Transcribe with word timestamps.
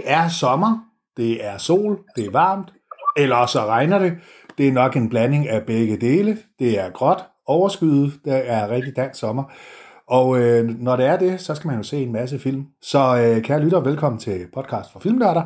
Det 0.00 0.10
er 0.12 0.28
sommer, 0.28 0.78
det 1.16 1.46
er 1.46 1.58
sol, 1.58 1.98
det 2.16 2.26
er 2.26 2.30
varmt, 2.30 2.72
eller 3.16 3.46
så 3.46 3.66
regner 3.66 3.98
det. 3.98 4.12
Det 4.58 4.68
er 4.68 4.72
nok 4.72 4.96
en 4.96 5.08
blanding 5.08 5.48
af 5.48 5.66
begge 5.66 5.96
dele. 5.96 6.38
Det 6.58 6.80
er 6.80 6.90
gråt, 6.90 7.24
overskyet, 7.46 8.12
der 8.24 8.34
er 8.34 8.70
rigtig 8.70 8.96
dansk 8.96 9.20
sommer. 9.20 9.44
Og 10.08 10.40
øh, 10.40 10.68
når 10.68 10.96
det 10.96 11.06
er 11.06 11.18
det, 11.18 11.40
så 11.40 11.54
skal 11.54 11.68
man 11.68 11.76
jo 11.76 11.82
se 11.82 12.02
en 12.02 12.12
masse 12.12 12.38
film. 12.38 12.66
Så 12.82 12.98
øh, 12.98 13.42
kære 13.42 13.60
lytter, 13.60 13.80
velkommen 13.80 14.18
til 14.18 14.46
podcast 14.54 14.92
fra 14.92 15.00
Filmnørder. 15.00 15.42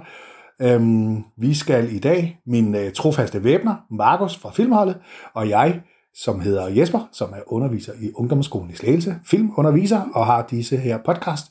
Øhm, 0.63 1.25
vi 1.39 1.55
skal 1.55 1.93
i 1.95 1.99
dag, 1.99 2.39
min 2.47 2.75
øh, 2.75 2.93
trofaste 2.93 3.45
væbner, 3.45 3.75
Markus 3.91 4.37
fra 4.37 4.51
Filmholdet, 4.51 4.97
og 5.35 5.49
jeg, 5.49 5.81
som 6.15 6.41
hedder 6.41 6.69
Jesper, 6.69 7.09
som 7.13 7.33
er 7.33 7.53
underviser 7.53 7.93
i 8.01 8.11
Ungdomsskolen 8.15 8.71
i 8.71 8.75
Slagelse, 8.75 9.17
filmunderviser, 9.27 10.01
og 10.15 10.27
har 10.27 10.47
disse 10.51 10.77
her 10.77 10.99
podcast 11.07 11.47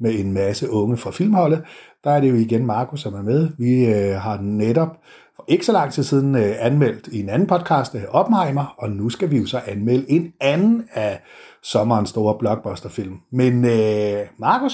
med 0.00 0.18
en 0.18 0.32
masse 0.32 0.70
unge 0.70 0.96
fra 0.96 1.10
Filmholdet. 1.10 1.64
Der 2.04 2.10
er 2.10 2.20
det 2.20 2.30
jo 2.30 2.34
igen 2.34 2.66
Markus, 2.66 3.00
som 3.00 3.14
er 3.14 3.22
med. 3.22 3.48
Vi 3.58 3.86
øh, 3.86 4.20
har 4.20 4.38
netop 4.40 4.96
for 5.36 5.44
ikke 5.48 5.66
så 5.66 5.72
lang 5.72 5.92
tid 5.92 6.02
siden 6.02 6.34
øh, 6.36 6.54
anmeldt 6.58 7.06
i 7.06 7.20
en 7.20 7.28
anden 7.28 7.48
podcast, 7.48 7.94
øh, 7.94 8.02
Oppenheimer, 8.08 8.74
og 8.78 8.90
nu 8.90 9.10
skal 9.10 9.30
vi 9.30 9.36
jo 9.38 9.46
så 9.46 9.60
anmelde 9.66 10.10
en 10.10 10.34
anden 10.40 10.88
af 10.92 11.22
sommerens 11.62 12.08
store 12.10 12.38
blockbusterfilm. 12.38 13.16
Men 13.32 13.64
øh, 13.64 14.26
Markus, 14.38 14.72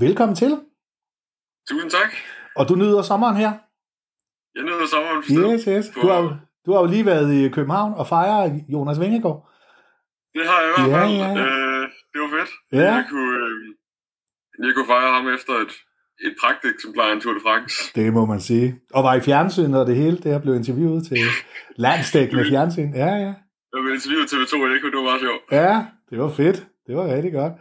velkommen 0.00 0.36
til. 0.36 0.60
Tusind 1.68 1.90
tak. 1.90 2.10
Og 2.56 2.68
du 2.68 2.74
nyder 2.74 3.02
sommeren 3.02 3.36
her? 3.36 3.52
Jeg 4.54 4.62
nyder 4.64 4.86
sommeren 4.94 5.20
bestemt. 5.22 5.52
Yes, 5.52 5.86
yes. 5.86 5.94
Du 6.02 6.08
har, 6.08 6.40
du 6.66 6.72
har 6.72 6.80
jo 6.80 6.86
lige 6.86 7.06
været 7.06 7.32
i 7.34 7.48
København 7.48 7.94
og 7.94 8.06
fejret 8.06 8.64
Jonas 8.68 9.00
Vingegaard. 9.00 9.48
Det 10.34 10.42
har 10.50 10.58
jeg 10.62 10.68
i 10.70 10.72
hvert 10.74 10.90
Ja, 10.90 11.02
fald. 11.02 11.12
ja, 11.12 11.28
ja. 11.28 11.46
Øh, 11.46 11.88
det 12.12 12.18
var 12.24 12.30
fedt. 12.38 12.50
Ja. 12.72 12.92
Jeg, 12.94 13.06
kunne, 13.10 13.34
øh, 13.46 13.58
jeg 14.66 14.74
kunne 14.74 14.86
fejre 14.94 15.12
ham 15.16 15.28
efter 15.36 15.52
et, 15.64 15.72
et 16.24 16.34
pragteksemplar 16.40 17.04
af 17.04 17.14
en 17.14 17.20
Tour 17.20 17.34
de 17.34 17.40
France. 17.42 17.74
Det 17.94 18.12
må 18.12 18.26
man 18.26 18.40
sige. 18.40 18.80
Og 18.94 19.04
var 19.04 19.14
i 19.14 19.20
fjernsynet 19.20 19.80
og 19.80 19.86
det 19.86 19.96
hele, 19.96 20.16
det 20.16 20.32
her 20.32 20.38
blev 20.38 20.54
interviewet 20.54 21.06
til 21.06 21.18
landstækkende 21.76 22.44
fjernsyn. 22.48 22.90
Ja, 22.94 23.06
ja. 23.06 23.32
Jeg 23.72 23.80
blev 23.82 23.94
interviewet 23.94 24.26
TV2 24.32 24.54
i 24.56 24.76
Eko, 24.76 24.86
det 24.86 25.04
var 25.10 25.18
sjovt. 25.18 25.42
Ja, 25.52 25.84
det 26.10 26.18
var 26.18 26.30
fedt. 26.30 26.66
Det 26.86 26.96
var 26.96 27.14
rigtig 27.14 27.32
godt. 27.32 27.52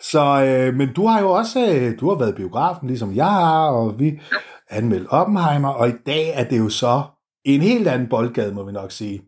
Så, 0.00 0.20
øh, 0.44 0.74
men 0.74 0.92
du 0.94 1.06
har 1.06 1.20
jo 1.20 1.30
også, 1.30 1.60
øh, 1.60 2.00
du 2.00 2.08
har 2.08 2.18
været 2.18 2.34
biografen, 2.34 2.88
ligesom 2.88 3.14
jeg 3.14 3.30
har, 3.30 3.68
og 3.68 3.98
vi 3.98 4.20
anmeldt 4.70 5.08
Oppenheimer, 5.10 5.68
og 5.68 5.88
i 5.88 5.92
dag 6.06 6.32
er 6.34 6.44
det 6.44 6.58
jo 6.58 6.68
så 6.68 7.02
en 7.44 7.60
helt 7.60 7.88
anden 7.88 8.08
boldgade, 8.08 8.54
må 8.54 8.64
vi 8.64 8.72
nok 8.72 8.92
sige. 8.92 9.22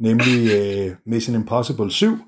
Nemlig 0.00 0.50
øh, 0.58 0.96
Mission 1.06 1.36
Impossible 1.36 1.90
7, 1.90 2.18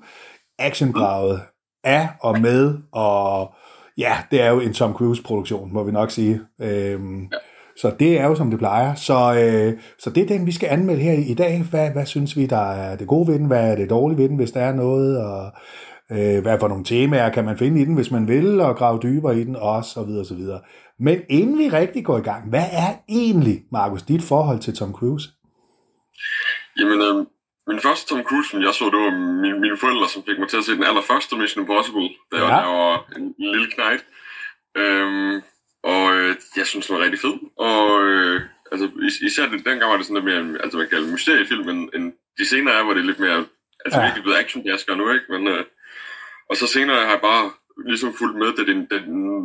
actiondraget 0.59 1.41
af 1.83 2.09
og 2.21 2.41
med, 2.41 2.77
og 2.91 3.53
ja, 3.97 4.17
det 4.31 4.41
er 4.41 4.49
jo 4.49 4.59
en 4.59 4.73
Tom 4.73 4.93
Cruise-produktion, 4.93 5.73
må 5.73 5.83
vi 5.83 5.91
nok 5.91 6.11
sige. 6.11 6.41
Øhm, 6.61 7.21
Ja. 7.21 7.37
Så 7.77 7.91
det 7.99 8.19
er 8.19 8.25
jo, 8.25 8.35
som 8.35 8.49
det 8.49 8.59
plejer. 8.59 8.95
Så, 8.95 9.13
øh, 9.13 9.79
så 9.99 10.09
det 10.09 10.23
er 10.23 10.27
den, 10.27 10.45
vi 10.45 10.51
skal 10.51 10.69
anmelde 10.69 11.01
her 11.01 11.13
i 11.13 11.33
dag. 11.33 11.63
Hvad, 11.69 11.89
hvad 11.89 12.05
synes 12.05 12.37
vi, 12.37 12.45
der 12.45 12.71
er 12.71 12.95
det 12.95 13.07
gode 13.07 13.27
ved 13.27 13.39
den? 13.39 13.47
Hvad 13.47 13.71
er 13.71 13.75
det 13.75 13.89
dårlige 13.89 14.17
ved 14.17 14.29
den, 14.29 14.37
hvis 14.37 14.51
der 14.51 14.61
er 14.61 14.73
noget? 14.73 15.23
Og 15.25 15.51
øh, 16.11 16.41
hvad 16.41 16.59
for 16.59 16.67
nogle 16.67 16.83
temaer 16.83 17.29
kan 17.29 17.45
man 17.45 17.57
finde 17.57 17.81
i 17.81 17.85
den, 17.85 17.95
hvis 17.95 18.11
man 18.11 18.27
vil, 18.27 18.61
og 18.61 18.75
grave 18.75 18.99
dybere 19.03 19.39
i 19.39 19.43
den, 19.43 19.55
og 19.55 19.85
så 19.85 20.03
videre, 20.03 20.21
og 20.21 20.25
så 20.25 20.35
videre. 20.35 20.59
Men 20.99 21.19
inden 21.29 21.57
vi 21.57 21.69
rigtig 21.69 22.05
går 22.05 22.17
i 22.17 22.21
gang, 22.21 22.49
hvad 22.49 22.65
er 22.71 22.93
egentlig, 23.09 23.63
Markus, 23.71 24.03
dit 24.03 24.23
forhold 24.23 24.59
til 24.59 24.75
Tom 24.75 24.93
Cruise? 24.93 25.29
Jamen, 26.79 27.01
øh, 27.01 27.25
min 27.67 27.79
første 27.79 28.07
Tom 28.09 28.23
Cruise, 28.23 28.49
film, 28.49 28.63
jeg 28.63 28.73
så, 28.73 28.85
det 28.85 28.99
var 29.05 29.11
mine, 29.43 29.59
mine 29.59 29.77
forældre, 29.77 30.09
som 30.09 30.23
fik 30.29 30.39
mig 30.39 30.49
til 30.49 30.57
at 30.57 30.65
se 30.65 30.71
den 30.79 30.83
allerførste 30.83 31.35
Mission 31.37 31.61
Impossible, 31.63 32.09
da 32.31 32.37
Ja. 32.37 32.55
jeg 32.55 32.67
var 32.79 32.95
en 33.17 33.35
lille 33.53 33.67
knægt. 33.75 34.05
Øhm, 34.77 35.41
og 35.83 36.15
øh, 36.15 36.35
jeg 36.57 36.65
synes, 36.67 36.87
den 36.87 36.95
var 36.95 37.03
rigtig 37.03 37.19
fed. 37.19 37.35
Og 37.57 38.03
øh, 38.03 38.41
altså, 38.71 38.85
is- 39.07 39.21
især 39.29 39.45
det, 39.49 39.65
dengang 39.65 39.91
var 39.91 39.97
det 39.97 40.05
sådan 40.05 40.23
lidt 40.25 40.29
mere, 40.31 40.61
altså 40.63 40.77
man 40.77 40.87
kalder 40.89 41.03
det 41.03 41.13
mysteriefilm, 41.13 41.69
end, 41.69 41.89
end 41.95 42.13
de 42.39 42.45
senere 42.45 42.75
er, 42.79 42.83
hvor 42.83 42.93
det 42.93 43.01
er 43.01 43.05
lidt 43.11 43.19
mere, 43.19 43.45
altså 43.85 43.99
Ja. 43.99 44.05
virkelig 44.05 44.23
blevet 44.23 44.37
action 44.39 44.97
nu, 44.97 45.11
ikke? 45.11 45.25
Men, 45.29 45.47
øh, 45.47 45.63
og 46.49 46.55
så 46.57 46.67
senere 46.67 46.99
har 47.05 47.13
jeg 47.15 47.21
bare 47.21 47.51
ligesom 47.85 48.13
fulgt 48.13 48.37
med, 48.37 48.49
da 48.57 48.61
det, 48.69 48.75
da, 48.91 48.97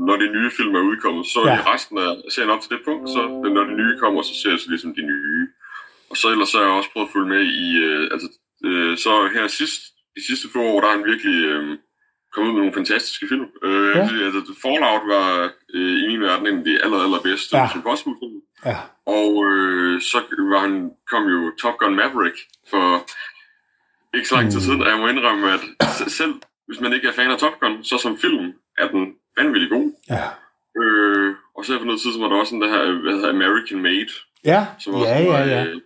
når 0.08 0.16
de 0.16 0.32
nye 0.36 0.50
film 0.58 0.74
er 0.74 0.80
udkommet, 0.90 1.26
så 1.26 1.40
Ja. 1.46 1.72
resten 1.74 1.98
af 1.98 2.10
serien 2.34 2.50
op 2.50 2.60
til 2.60 2.70
det 2.70 2.80
punkt, 2.84 3.08
så 3.14 3.20
når 3.54 3.64
de 3.64 3.74
nye 3.80 3.98
kommer, 4.02 4.22
så 4.22 4.34
ser 4.42 4.50
jeg 4.50 4.58
så 4.60 4.68
ligesom 4.70 4.94
de 4.94 5.02
nye. 5.02 5.48
Og 6.10 6.16
så 6.16 6.28
ellers 6.28 6.48
så 6.48 6.56
har 6.58 6.64
jeg 6.64 6.74
også 6.74 6.90
prøvet 6.92 7.06
at 7.08 7.12
følge 7.12 7.28
med 7.34 7.42
i, 7.64 7.76
øh, 7.86 8.08
altså, 8.12 8.28
øh, 8.64 8.98
så 8.98 9.28
her 9.34 9.46
sidst, 9.48 9.80
de 10.16 10.26
sidste 10.26 10.48
få 10.52 10.60
år, 10.62 10.80
der 10.80 10.88
er 10.88 10.96
han 10.96 11.04
virkelig 11.04 11.44
øh, 11.44 11.78
kommet 12.32 12.48
ud 12.48 12.54
med 12.54 12.60
nogle 12.62 12.74
fantastiske 12.80 13.26
film. 13.28 13.46
Øh, 13.64 13.96
Ja. 13.96 13.98
ja. 13.98 14.24
altså, 14.26 14.54
Fallout 14.62 15.04
var 15.14 15.50
øh, 15.74 15.96
i 16.04 16.06
min 16.06 16.20
verden 16.20 16.46
en 16.46 16.58
af 16.58 16.64
de 16.64 16.82
aller, 16.84 16.98
allerbedste 17.06 17.56
Ja. 17.56 17.62
ja. 17.62 17.68
Impossible 17.76 18.14
film. 18.22 18.38
Ja, 18.66 18.76
Og 19.06 19.30
øh, 19.50 20.00
så 20.00 20.18
var 20.52 20.60
han, 20.66 20.90
kom 21.10 21.24
jo 21.34 21.52
Top 21.62 21.76
Gun 21.78 21.94
Maverick 21.96 22.38
for 22.70 22.84
ikke 24.16 24.28
så 24.28 24.34
lang 24.36 24.50
tid 24.50 24.58
Mm. 24.60 24.64
siden, 24.66 24.82
og 24.82 24.88
jeg 24.90 24.98
må 24.98 25.06
indrømme, 25.08 25.52
at 25.52 25.60
selv 26.20 26.34
hvis 26.66 26.80
man 26.80 26.92
ikke 26.92 27.08
er 27.08 27.12
fan 27.12 27.30
af 27.30 27.38
Top 27.38 27.60
Gun, 27.60 27.84
så 27.84 27.98
som 27.98 28.18
film 28.18 28.52
er 28.78 28.88
den 28.88 29.14
vanvittig 29.38 29.70
god. 29.70 29.92
ja. 30.10 30.24
Øh, 30.82 31.34
og 31.56 31.64
så 31.64 31.78
for 31.78 31.84
noget 31.84 32.00
tid, 32.00 32.12
så 32.12 32.18
var 32.20 32.28
der 32.28 32.36
også 32.36 32.54
den 32.54 32.62
der 32.62 32.68
her, 32.68 32.92
hvad 33.02 33.12
hedder 33.12 33.28
American 33.30 33.82
Made, 33.82 34.12
Ja, 34.44 34.66
som 34.78 34.94
også 34.94 35.08
ja, 35.08 35.18
ja, 35.20 35.30
var, 35.32 35.38
ja. 35.38 35.64
øh, 35.64 35.80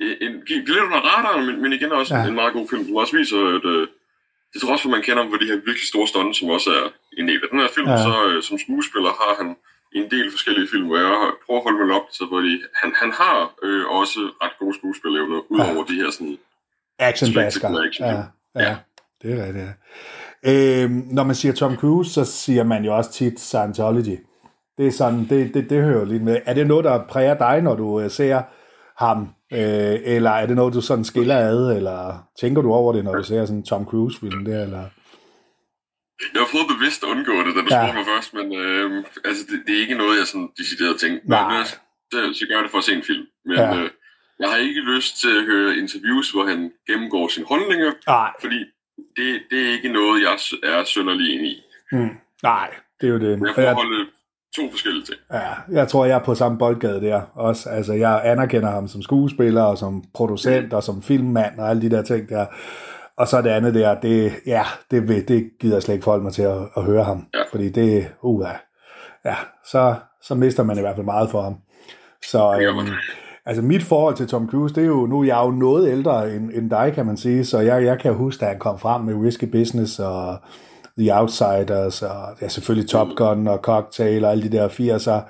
en, 0.00 0.32
gik 0.46 0.68
lidt 0.68 0.78
under 0.86 1.00
radaren, 1.10 1.46
men, 1.46 1.62
men 1.62 1.72
igen 1.72 1.92
også 1.92 2.14
Ja. 2.14 2.20
ja. 2.20 2.28
en 2.28 2.34
meget 2.34 2.52
god 2.52 2.68
film, 2.70 2.84
som 2.86 2.96
også 2.96 3.16
viser, 3.16 3.38
at 3.56 3.64
øh, 3.74 3.86
det 4.52 4.58
tror 4.60 4.72
også, 4.72 4.88
at 4.88 4.92
man 4.96 5.02
kender 5.02 5.22
ham 5.22 5.30
for 5.32 5.38
de 5.38 5.46
her 5.46 5.54
virkelig 5.68 5.88
store 5.92 6.08
stunts, 6.08 6.38
som 6.38 6.48
også 6.56 6.70
er 6.70 6.84
en 7.18 7.28
del 7.28 7.40
af 7.44 7.48
den 7.52 7.60
her 7.60 7.68
film. 7.74 7.86
Ja. 7.88 7.92
Ja. 7.92 8.02
Så 8.08 8.14
øh, 8.28 8.42
som 8.42 8.58
skuespiller 8.64 9.10
har 9.22 9.32
han 9.40 9.48
en 9.98 10.10
del 10.10 10.30
forskellige 10.30 10.68
film, 10.72 10.86
hvor 10.86 10.96
jeg 10.96 11.10
prøver 11.44 11.60
at 11.60 11.64
holde 11.66 11.86
mig 11.86 11.96
op 11.96 12.08
til, 12.16 12.24
fordi 12.34 12.52
han, 12.80 12.90
han 13.02 13.10
har 13.20 13.36
øh, 13.66 13.84
også 14.00 14.20
ret 14.42 14.54
gode 14.60 14.74
skuespillerevner, 14.78 15.40
udover 15.48 15.84
de 15.90 15.94
her 16.00 16.10
sådan... 16.10 16.36
Action 16.98 17.34
basker. 17.34 17.50
Spectacular 17.50 17.82
action. 17.88 18.06
Ja, 18.08 18.62
ja, 18.66 18.76
det 19.22 19.28
er 19.34 19.46
rigtigt. 19.46 19.64
Ja. 19.64 19.72
Øhm, 20.82 21.02
når 21.10 21.24
man 21.24 21.34
siger 21.34 21.52
Tom 21.54 21.76
Cruise, 21.76 22.10
så 22.12 22.24
siger 22.24 22.64
man 22.64 22.84
jo 22.84 22.96
også 22.96 23.12
tit 23.12 23.40
Scientology. 23.40 24.18
Det 24.78 24.86
er 24.86 24.90
sådan, 24.90 25.26
det, 25.30 25.54
det, 25.54 25.70
det 25.70 25.82
hører 25.82 26.04
lidt 26.04 26.22
med. 26.22 26.40
Er 26.46 26.54
det 26.54 26.66
noget, 26.66 26.84
der 26.84 27.04
præger 27.08 27.34
dig, 27.38 27.60
når 27.62 27.74
du 27.76 28.00
øh, 28.00 28.10
ser 28.10 28.42
ham? 28.98 29.18
Øh, 29.52 29.96
eller 30.14 30.30
er 30.30 30.46
det 30.46 30.56
noget, 30.56 30.74
du 30.74 30.80
sådan 30.80 31.04
skiller 31.04 31.36
ad? 31.38 31.76
Eller 31.76 32.28
tænker 32.40 32.62
du 32.62 32.72
over 32.72 32.92
det, 32.92 33.04
når 33.04 33.14
du 33.14 33.22
ser 33.24 33.44
sådan 33.46 33.62
Tom 33.64 33.84
Cruise-film 33.84 34.44
der? 34.44 34.62
Eller? 34.62 34.84
Jeg 36.34 36.40
har 36.42 36.48
prøvet 36.52 36.68
bevidst 36.78 37.02
at 37.04 37.08
undgå 37.08 37.32
det, 37.46 37.52
da 37.56 37.60
du 37.60 37.68
Ja. 37.70 37.76
spurgte 37.78 37.96
mig 37.98 38.06
først, 38.14 38.34
men 38.38 38.46
øh, 38.62 39.04
altså, 39.24 39.42
det, 39.50 39.58
det, 39.66 39.72
er 39.76 39.80
ikke 39.80 39.94
noget, 40.02 40.18
jeg 40.18 40.26
sådan 40.26 40.48
decideret 40.58 41.00
tænkte. 41.00 41.28
Nej. 41.28 41.42
Når 41.48 41.56
jeg 41.60 41.66
så, 42.12 42.18
så 42.38 42.44
gør 42.48 42.54
jeg 42.56 42.64
det 42.64 42.70
for 42.70 42.78
at 42.78 42.84
se 42.84 42.94
en 42.94 43.02
film. 43.10 43.26
Men 43.44 43.56
Ja. 43.58 43.76
øh, 43.78 43.90
jeg 44.40 44.48
har 44.50 44.56
ikke 44.56 44.80
lyst 44.80 45.20
til 45.22 45.32
at 45.38 45.44
høre 45.44 45.76
interviews, 45.82 46.30
hvor 46.30 46.44
han 46.46 46.72
gennemgår 46.88 47.28
sine 47.28 47.46
holdninger, 47.46 47.92
Nej, 48.06 48.30
fordi 48.40 48.58
det, 49.16 49.28
det 49.50 49.58
er 49.66 49.70
ikke 49.76 49.88
noget, 49.98 50.22
jeg 50.22 50.34
er 50.72 50.84
sønderlig 50.84 51.26
enig 51.34 51.50
i. 51.50 51.62
mm, 51.92 52.10
nej, 52.42 52.68
det 53.00 53.06
er 53.08 53.12
jo 53.12 53.18
det. 53.26 53.34
Jeg 53.56 53.74
holde 53.74 54.06
to 54.56 54.62
forskellige 54.70 55.04
ting. 55.04 55.16
ja, 55.32 55.76
jeg 55.80 55.88
tror, 55.88 56.04
jeg 56.04 56.14
er 56.14 56.22
på 56.24 56.34
samme 56.34 56.58
boldgade 56.58 57.00
der 57.00 57.20
også. 57.34 57.68
Altså, 57.70 57.92
jeg 57.92 58.20
anerkender 58.24 58.70
ham 58.70 58.88
som 58.88 59.02
skuespiller, 59.02 59.62
og 59.62 59.78
som 59.78 60.04
producent, 60.14 60.72
og 60.72 60.82
som 60.82 61.02
filmmand, 61.02 61.58
og 61.58 61.70
alle 61.70 61.82
de 61.82 61.90
der 61.90 62.02
ting 62.02 62.28
der. 62.28 62.46
Og 63.16 63.28
så 63.28 63.42
det 63.42 63.50
andet 63.50 63.74
der, 63.74 64.00
det, 64.00 64.32
ja, 64.46 64.62
det, 64.90 65.08
vil- 65.08 65.28
det 65.28 65.50
gider 65.60 65.74
jeg 65.74 65.82
slet 65.82 65.94
ikke 65.94 66.04
forholde 66.04 66.24
mig 66.24 66.32
til 66.32 66.42
at, 66.42 66.58
at 66.76 66.82
høre 66.82 67.04
ham. 67.04 67.26
Ja. 67.34 67.40
Fordi 67.52 67.68
det, 67.68 68.06
uh, 68.22 68.46
ja, 69.24 69.34
så, 69.66 69.94
så 70.22 70.34
mister 70.34 70.62
man 70.62 70.76
i 70.78 70.80
hvert 70.80 70.94
fald 70.96 71.04
meget 71.04 71.30
for 71.30 71.42
ham. 71.42 71.54
Så 72.30 72.58
øhm, 72.60 72.88
altså 73.46 73.62
mit 73.62 73.82
forhold 73.82 74.14
til 74.16 74.26
Tom 74.28 74.48
Cruise, 74.50 74.74
det 74.74 74.82
er 74.82 74.86
jo, 74.86 75.06
nu 75.06 75.20
er 75.20 75.24
jeg 75.24 75.40
jo 75.44 75.50
noget 75.50 75.90
ældre 75.90 76.34
end, 76.34 76.50
end 76.54 76.70
dig, 76.70 76.92
kan 76.94 77.06
man 77.06 77.16
sige, 77.16 77.44
så 77.44 77.58
jeg, 77.60 77.84
jeg 77.84 77.98
kan 77.98 78.14
huske, 78.14 78.40
da 78.40 78.46
han 78.46 78.58
kom 78.58 78.78
frem 78.78 79.00
med 79.02 79.14
Risky 79.26 79.44
Business 79.44 79.98
og 79.98 80.36
The 80.98 81.20
Outsiders, 81.20 82.02
og 82.02 82.36
ja, 82.40 82.48
selvfølgelig 82.48 82.90
Top 82.90 83.08
Gun 83.16 83.48
og 83.48 83.58
Cocktail 83.58 84.24
og 84.24 84.30
alle 84.30 84.50
de 84.50 84.56
der 84.56 84.68
80'er 84.68 85.20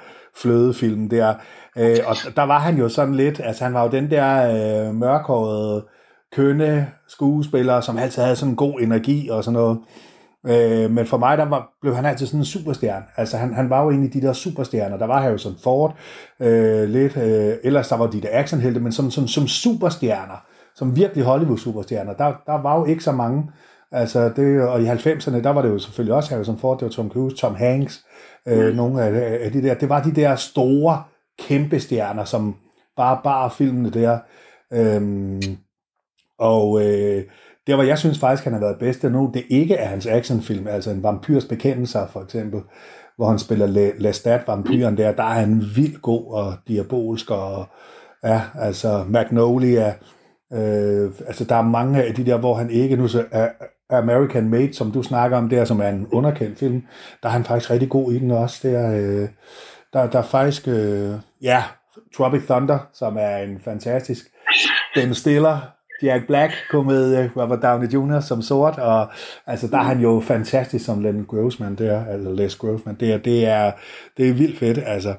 flødefilm 0.42 1.08
der. 1.08 1.34
Øh, 1.78 1.96
og 2.06 2.16
der 2.36 2.42
var 2.42 2.58
han 2.58 2.76
jo 2.78 2.88
sådan 2.88 3.14
lidt, 3.14 3.40
altså 3.44 3.64
han 3.64 3.74
var 3.74 3.84
jo 3.84 3.90
den 3.90 4.10
der 4.10 4.86
øh, 4.88 4.94
mørkhårede, 4.94 5.84
kønne 6.32 6.88
skuespiller, 7.08 7.80
som 7.80 7.98
altid 7.98 8.22
havde 8.22 8.36
sådan 8.36 8.52
en 8.52 8.56
god 8.56 8.80
energi 8.80 9.28
og 9.28 9.44
sådan 9.44 9.52
noget. 9.52 9.78
Øh, 10.46 10.90
men 10.90 11.06
for 11.06 11.18
mig, 11.18 11.38
der 11.38 11.44
var, 11.44 11.68
blev 11.80 11.94
han 11.94 12.04
altid 12.04 12.26
sådan 12.26 12.40
en 12.40 12.44
superstjerne. 12.44 13.04
Altså, 13.16 13.36
han, 13.36 13.54
han 13.54 13.70
var 13.70 13.82
jo 13.82 13.90
egentlig 13.90 14.14
de 14.14 14.20
der 14.20 14.32
superstjerner. 14.32 14.96
Der 14.96 15.06
var 15.06 15.22
Harrison 15.22 15.56
Ford 15.62 15.96
øh, 16.40 16.88
lidt. 16.88 17.16
Øh, 17.16 17.54
ellers 17.64 17.88
der 17.88 17.96
var 17.96 18.06
de 18.06 18.20
der 18.20 18.28
actionhelte, 18.32 18.80
men 18.80 18.92
som, 18.92 19.10
som, 19.10 19.28
som 19.28 19.46
superstjerner, 19.46 20.44
som 20.74 20.96
virkelig 20.96 21.24
Hollywood-superstjerner, 21.24 22.14
der, 22.14 22.32
der 22.46 22.62
var 22.62 22.78
jo 22.78 22.84
ikke 22.84 23.04
så 23.04 23.12
mange. 23.12 23.50
Altså, 23.94 24.28
det, 24.36 24.62
og 24.62 24.82
i 24.82 24.86
90'erne, 24.86 25.42
der 25.42 25.50
var 25.50 25.62
det 25.62 25.68
jo 25.68 25.78
selvfølgelig 25.78 26.14
også 26.14 26.34
Harrison 26.34 26.58
Ford, 26.58 26.78
det 26.78 26.84
var 26.84 26.90
Tom 26.90 27.10
Cruise, 27.10 27.36
Tom 27.36 27.54
Hanks, 27.54 28.04
øh, 28.48 28.76
nogle 28.76 29.02
af, 29.02 29.44
af 29.44 29.52
de 29.52 29.62
der. 29.62 29.74
Det 29.74 29.88
var 29.88 30.02
de 30.02 30.14
der 30.14 30.36
store, 30.36 31.02
kæmpe 31.38 31.80
stjerner, 31.80 32.24
som 32.24 32.56
bare 32.96 33.20
bar 33.24 33.48
filmene 33.48 33.90
der. 33.90 34.18
Øhm, 34.72 35.56
og 36.38 36.82
øh, 36.82 37.24
der, 37.66 37.74
hvor 37.74 37.84
jeg 37.84 37.98
synes 37.98 38.18
faktisk, 38.18 38.44
han 38.44 38.52
har 38.52 38.60
været 38.60 38.78
bedst, 38.78 39.02
det 39.02 39.08
er 39.08 39.12
nu, 39.12 39.30
det 39.34 39.44
ikke 39.50 39.74
er 39.74 39.86
hans 39.86 40.06
actionfilm, 40.06 40.66
altså 40.66 40.90
en 40.90 41.02
vampyrs 41.02 41.44
bekendelser 41.44 42.06
for 42.06 42.22
eksempel, 42.22 42.60
hvor 43.16 43.28
han 43.28 43.38
spiller 43.38 43.92
Lestat, 43.98 44.42
vampyren 44.46 44.96
der, 44.96 45.12
der 45.12 45.22
er 45.22 45.40
han 45.40 45.62
vildt 45.76 46.02
god 46.02 46.32
og 46.32 46.54
diabolsk, 46.68 47.30
og 47.30 47.66
ja, 48.24 48.42
altså 48.54 49.04
Magnolia, 49.08 49.94
øh, 50.52 51.12
altså 51.26 51.44
der 51.44 51.56
er 51.56 51.62
mange 51.62 52.02
af 52.02 52.14
de 52.14 52.26
der, 52.26 52.38
hvor 52.38 52.54
han 52.54 52.70
ikke, 52.70 52.96
nu 52.96 53.08
så 53.08 53.24
er 53.30 53.48
American 53.90 54.48
Made, 54.48 54.74
som 54.74 54.90
du 54.90 55.02
snakker 55.02 55.36
om 55.36 55.48
der, 55.48 55.64
som 55.64 55.80
er 55.80 55.88
en 55.88 56.06
underkendt 56.12 56.58
film, 56.58 56.82
der 57.22 57.28
er 57.28 57.32
han 57.32 57.44
faktisk 57.44 57.70
rigtig 57.70 57.88
god 57.88 58.12
i 58.12 58.18
den 58.18 58.30
også, 58.30 58.68
der, 58.68 58.90
øh, 58.90 59.28
der, 59.92 60.06
der 60.06 60.18
er 60.18 60.22
faktisk, 60.22 60.68
øh, 60.68 61.14
ja, 61.42 61.62
Tropic 62.16 62.42
Thunder, 62.46 62.78
som 62.92 63.16
er 63.20 63.36
en 63.36 63.60
fantastisk 63.64 64.26
Ben 64.94 65.14
Stiller, 65.14 65.58
Jack 66.02 66.26
Black 66.26 66.52
komedie, 66.70 67.24
øh, 67.24 67.36
Robert 67.36 67.62
Downey 67.62 67.86
Jr. 67.86 68.20
som 68.20 68.42
sort, 68.42 68.78
og 68.78 69.12
altså 69.46 69.68
der 69.68 69.78
er 69.78 69.82
han 69.82 70.00
jo 70.00 70.20
fantastisk 70.20 70.84
som 70.84 71.02
Len 71.02 71.24
Grossman 71.24 71.74
der, 71.74 72.06
eller 72.06 72.34
Les 72.34 72.56
Grossman 72.56 72.96
der, 73.00 73.18
det 73.18 73.46
er, 73.46 73.72
det 74.16 74.28
er 74.28 74.32
vildt 74.32 74.58
fedt, 74.58 74.78
altså. 74.86 75.14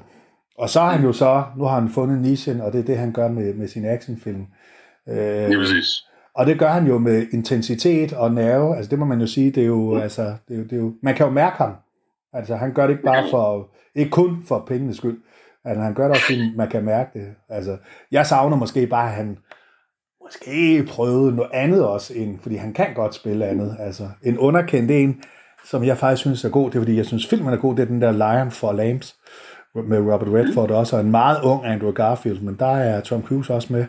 Og 0.57 0.69
så 0.69 0.79
har 0.79 0.91
han 0.91 1.03
jo 1.03 1.13
så, 1.13 1.43
nu 1.57 1.63
har 1.63 1.79
han 1.79 1.89
fundet 1.89 2.21
nichen, 2.21 2.61
og 2.61 2.73
det 2.73 2.79
er 2.79 2.83
det, 2.83 2.97
han 2.97 3.11
gør 3.11 3.27
med, 3.27 3.53
med 3.53 3.67
sin 3.67 3.85
actionfilm. 3.85 4.45
Øh, 5.09 5.17
ja, 5.17 5.57
præcis. 5.57 6.05
Og 6.35 6.45
det 6.45 6.59
gør 6.59 6.69
han 6.69 6.87
jo 6.87 6.97
med 6.97 7.27
intensitet 7.31 8.13
og 8.13 8.33
nerve, 8.33 8.75
altså 8.75 8.89
det 8.89 8.99
må 8.99 9.05
man 9.05 9.21
jo 9.21 9.27
sige, 9.27 9.51
det 9.51 9.63
er 9.63 9.67
jo, 9.67 9.97
altså, 9.97 10.21
det 10.47 10.53
er 10.53 10.57
jo, 10.57 10.63
det 10.63 10.73
er 10.73 10.77
jo 10.77 10.93
man 11.03 11.15
kan 11.15 11.25
jo 11.25 11.31
mærke 11.31 11.57
ham. 11.57 11.73
Altså 12.33 12.55
han 12.55 12.73
gør 12.73 12.87
det 12.87 12.93
ikke 12.93 13.03
bare 13.03 13.23
for, 13.31 13.69
ikke 13.95 14.11
kun 14.11 14.43
for 14.47 14.65
pengenes 14.67 14.97
skyld, 14.97 15.17
altså 15.65 15.83
han 15.83 15.93
gør 15.93 16.03
det 16.03 16.11
også, 16.11 16.25
fordi 16.25 16.55
man 16.55 16.69
kan 16.69 16.83
mærke 16.83 17.19
det. 17.19 17.27
Altså, 17.49 17.77
jeg 18.11 18.25
savner 18.25 18.57
måske 18.57 18.87
bare, 18.87 19.09
at 19.09 19.15
han, 19.15 19.37
måske 20.23 20.83
prøvet 20.89 21.35
noget 21.35 21.51
andet 21.53 21.85
også, 21.85 22.13
end, 22.15 22.39
fordi 22.39 22.55
han 22.55 22.73
kan 22.73 22.93
godt 22.95 23.15
spille 23.15 23.45
andet. 23.45 23.77
Altså, 23.79 24.09
en 24.23 24.37
underkendt 24.37 24.91
en, 24.91 25.21
som 25.65 25.83
jeg 25.83 25.97
faktisk 25.97 26.21
synes 26.21 26.45
er 26.45 26.49
god, 26.49 26.69
det 26.69 26.75
er 26.75 26.81
fordi, 26.81 26.97
jeg 26.97 27.05
synes 27.05 27.27
filmen 27.27 27.53
er 27.53 27.57
god, 27.57 27.75
det 27.75 27.81
er 27.81 27.87
den 27.87 28.01
der 28.01 28.11
Lion 28.11 28.51
for 28.51 28.71
Lambs, 28.71 29.15
med 29.75 29.99
Robert 29.99 30.29
Redford 30.33 30.71
også, 30.71 30.95
og 30.95 31.01
en 31.01 31.11
meget 31.11 31.41
ung 31.43 31.65
Andrew 31.65 31.91
Garfield, 31.91 32.41
men 32.41 32.55
der 32.59 32.77
er 32.77 33.01
Tom 33.01 33.23
Cruise 33.23 33.53
også 33.53 33.73
med 33.73 33.85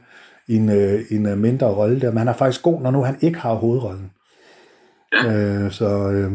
en, 0.48 0.68
øh, 0.68 1.00
en 1.10 1.26
øh, 1.26 1.38
mindre 1.38 1.66
rolle 1.66 2.00
der, 2.00 2.10
men 2.10 2.18
han 2.18 2.28
er 2.28 2.32
faktisk 2.32 2.62
god, 2.62 2.80
når 2.80 2.90
nu 2.90 3.02
han 3.02 3.18
ikke 3.20 3.38
har 3.38 3.54
hovedrollen. 3.54 4.10
Ja. 5.12 5.32
Øh, 5.32 5.70
så 5.70 6.10
øh, 6.10 6.32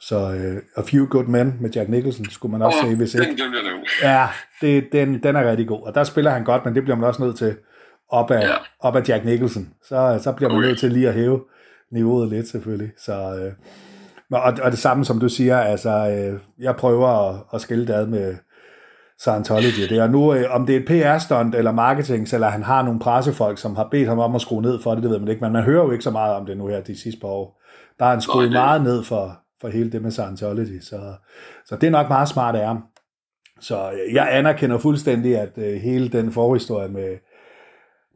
så 0.00 0.16
uh, 0.16 0.82
A 0.82 0.82
Few 0.86 1.06
Good 1.06 1.24
Men 1.24 1.56
med 1.60 1.70
Jack 1.70 1.88
Nicholson 1.88 2.30
skulle 2.30 2.52
man 2.52 2.62
også 2.62 2.78
oh, 2.82 2.90
se, 2.90 2.96
hvis 2.96 3.14
ikke. 3.14 3.26
Den 3.26 3.36
glemte 3.36 3.58
jeg 3.58 3.64
Ja, 4.02 4.28
det, 4.60 4.92
den, 4.92 5.22
den 5.22 5.36
er 5.36 5.50
rigtig 5.50 5.68
god, 5.68 5.82
og 5.86 5.94
der 5.94 6.04
spiller 6.04 6.30
han 6.30 6.44
godt, 6.44 6.64
men 6.64 6.74
det 6.74 6.82
bliver 6.82 6.96
man 6.96 7.08
også 7.08 7.22
nødt 7.22 7.36
til 7.36 7.56
op 8.08 8.30
af, 8.30 8.48
ja. 8.48 8.54
op 8.80 8.96
af 8.96 9.08
Jack 9.08 9.24
Nicholson. 9.24 9.68
Så, 9.82 10.20
så 10.22 10.32
bliver 10.32 10.48
man 10.48 10.58
okay. 10.58 10.68
nødt 10.68 10.78
til 10.78 10.92
lige 10.92 11.08
at 11.08 11.14
hæve 11.14 11.40
niveauet 11.92 12.28
lidt 12.28 12.48
selvfølgelig. 12.48 12.90
Så, 12.98 13.12
øh, 13.12 13.52
og, 14.32 14.54
og 14.62 14.70
det 14.70 14.78
samme 14.78 15.04
som 15.04 15.20
du 15.20 15.28
siger, 15.28 15.58
altså 15.58 15.90
øh, 15.90 16.40
jeg 16.58 16.76
prøver 16.76 17.08
at, 17.08 17.40
at 17.54 17.60
skille 17.60 17.86
det 17.86 17.92
ad 17.92 18.06
med 18.06 18.34
Scientology. 19.18 19.88
Det 19.88 19.98
er 19.98 20.08
nu, 20.08 20.34
øh, 20.34 20.44
om 20.50 20.66
det 20.66 20.76
er 20.76 20.80
et 20.80 20.86
PR-stunt 20.86 21.54
eller 21.54 21.72
marketing, 21.72 22.34
eller 22.34 22.48
han 22.48 22.62
har 22.62 22.82
nogle 22.82 23.00
pressefolk, 23.00 23.58
som 23.58 23.76
har 23.76 23.88
bedt 23.90 24.08
ham 24.08 24.18
om 24.18 24.34
at 24.34 24.40
skrue 24.40 24.62
ned 24.62 24.80
for 24.80 24.94
det, 24.94 25.02
det 25.02 25.10
ved 25.10 25.18
man 25.18 25.28
ikke, 25.28 25.40
men 25.40 25.52
man 25.52 25.62
hører 25.62 25.84
jo 25.84 25.90
ikke 25.90 26.04
så 26.04 26.10
meget 26.10 26.34
om 26.36 26.46
det 26.46 26.56
nu 26.56 26.66
her 26.66 26.80
de 26.80 27.00
sidste 27.00 27.20
par 27.20 27.28
år. 27.28 27.60
Der 27.98 28.04
er 28.04 28.10
han 28.10 28.20
skruet 28.20 28.50
Nej, 28.50 28.64
meget 28.64 28.82
ned 28.82 29.04
for, 29.04 29.38
for 29.60 29.68
hele 29.68 29.92
det 29.92 30.02
med 30.02 30.10
Scientology, 30.10 30.80
så, 30.80 31.00
så 31.66 31.76
det 31.76 31.86
er 31.86 31.90
nok 31.90 32.08
meget 32.08 32.28
smart 32.28 32.54
af 32.56 32.66
ham. 32.66 32.82
Så 33.60 33.90
øh, 33.92 34.14
jeg 34.14 34.28
anerkender 34.30 34.78
fuldstændig, 34.78 35.38
at 35.38 35.58
øh, 35.58 35.74
hele 35.74 36.08
den 36.08 36.32
forhistorie 36.32 36.88
med, 36.88 37.16